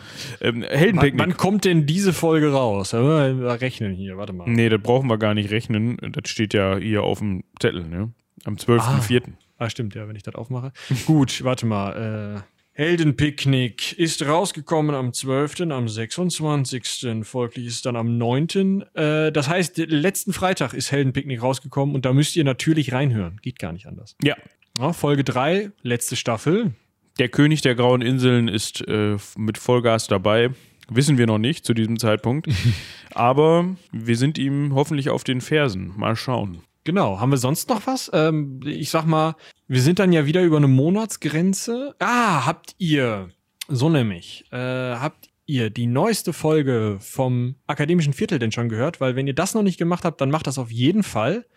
[0.41, 1.19] ähm, Wann, Heldenpicknick.
[1.19, 2.93] wann kommt denn diese Folge raus?
[2.93, 4.49] Wir rechnen hier, warte mal.
[4.49, 5.97] Nee, das brauchen wir gar nicht rechnen.
[6.13, 8.13] Das steht ja hier auf dem Zettel, ne?
[8.45, 9.21] Am 12.04.
[9.25, 9.31] Ah,
[9.69, 10.71] stimmt, ja, wenn ich das aufmache.
[11.05, 12.43] Gut, warte mal.
[12.43, 18.83] Äh, Heldenpicknick ist rausgekommen am 12., am 26., folglich ist dann am 9.
[18.93, 23.39] Äh, das heißt, letzten Freitag ist Heldenpicknick rausgekommen und da müsst ihr natürlich reinhören.
[23.41, 24.17] Geht gar nicht anders.
[24.21, 24.35] Ja.
[24.77, 26.73] Ja, Folge 3, letzte Staffel.
[27.17, 30.49] Der König der Grauen Inseln ist äh, mit Vollgas dabei.
[30.89, 32.49] Wissen wir noch nicht zu diesem Zeitpunkt.
[33.13, 35.93] Aber wir sind ihm hoffentlich auf den Fersen.
[35.95, 36.59] Mal schauen.
[36.85, 37.19] Genau.
[37.19, 38.09] Haben wir sonst noch was?
[38.13, 39.35] Ähm, ich sag mal,
[39.67, 41.95] wir sind dann ja wieder über eine Monatsgrenze.
[41.99, 43.29] Ah, habt ihr,
[43.67, 49.01] so nämlich, äh, habt ihr die neueste Folge vom Akademischen Viertel denn schon gehört?
[49.01, 51.47] Weil wenn ihr das noch nicht gemacht habt, dann macht das auf jeden Fall.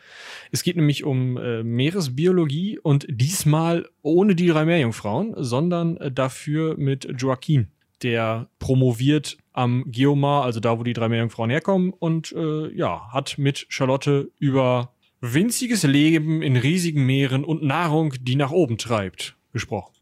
[0.51, 6.79] Es geht nämlich um äh, Meeresbiologie und diesmal ohne die drei Meerjungfrauen, sondern äh, dafür
[6.79, 7.69] mit Joaquin,
[8.03, 13.37] der promoviert am Geomar, also da, wo die drei Meerjungfrauen herkommen und äh, ja, hat
[13.37, 19.93] mit Charlotte über winziges Leben in riesigen Meeren und Nahrung, die nach oben treibt, gesprochen.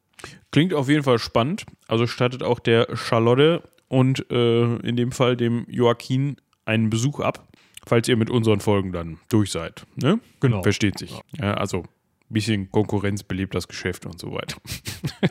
[0.50, 1.66] Klingt auf jeden Fall spannend.
[1.88, 7.46] Also stattet auch der Charlotte und äh, in dem Fall dem Joaquin einen Besuch ab,
[7.86, 9.86] falls ihr mit unseren Folgen dann durch seid.
[9.96, 10.20] Ne?
[10.40, 10.62] Genau.
[10.62, 11.12] Versteht sich.
[11.38, 14.56] Ja, also ein bisschen Konkurrenz belebt das Geschäft und so weiter.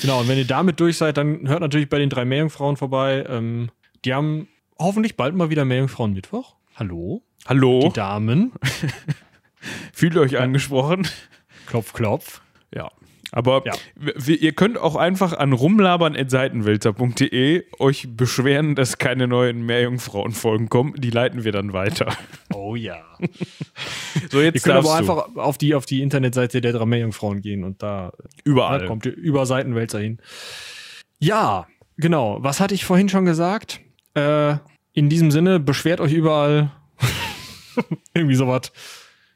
[0.00, 3.24] Genau, und wenn ihr damit durch seid, dann hört natürlich bei den drei Meerjungfrauen vorbei.
[3.28, 3.70] Ähm,
[4.04, 6.56] die haben hoffentlich bald mal wieder Meerjungfrauen Mittwoch.
[6.74, 7.22] Hallo?
[7.46, 8.52] Hallo, Die Damen.
[9.92, 11.06] fühlt euch angesprochen.
[11.66, 12.40] Klopf, klopf.
[12.74, 12.90] Ja.
[13.32, 13.74] Aber Ja.
[14.26, 20.94] ihr könnt auch einfach an rumlabern.seitenwälzer.de euch beschweren, dass keine neuen Meerjungfrauen-Folgen kommen.
[20.98, 22.12] Die leiten wir dann weiter.
[22.52, 22.96] Oh ja.
[24.30, 24.94] So, Ihr jetzt könnt aber du.
[24.94, 28.12] einfach auf die, auf die Internetseite der drei Meerjungfrauen gehen und da
[28.44, 28.80] überall.
[28.80, 30.18] Da kommt ihr über Seitenwälzer hin.
[31.20, 31.68] Ja,
[31.98, 32.38] genau.
[32.40, 33.78] Was hatte ich vorhin schon gesagt?
[34.14, 34.56] Äh,
[34.92, 36.72] in diesem Sinne, beschwert euch überall.
[38.14, 38.72] Irgendwie sowas.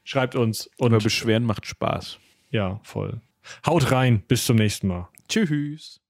[0.05, 0.71] Schreibt uns.
[0.77, 2.19] Und beschweren macht Spaß.
[2.51, 3.21] ja, voll.
[3.67, 4.23] Haut rein.
[4.27, 5.09] Bis zum nächsten Mal.
[5.29, 6.01] Tschüss.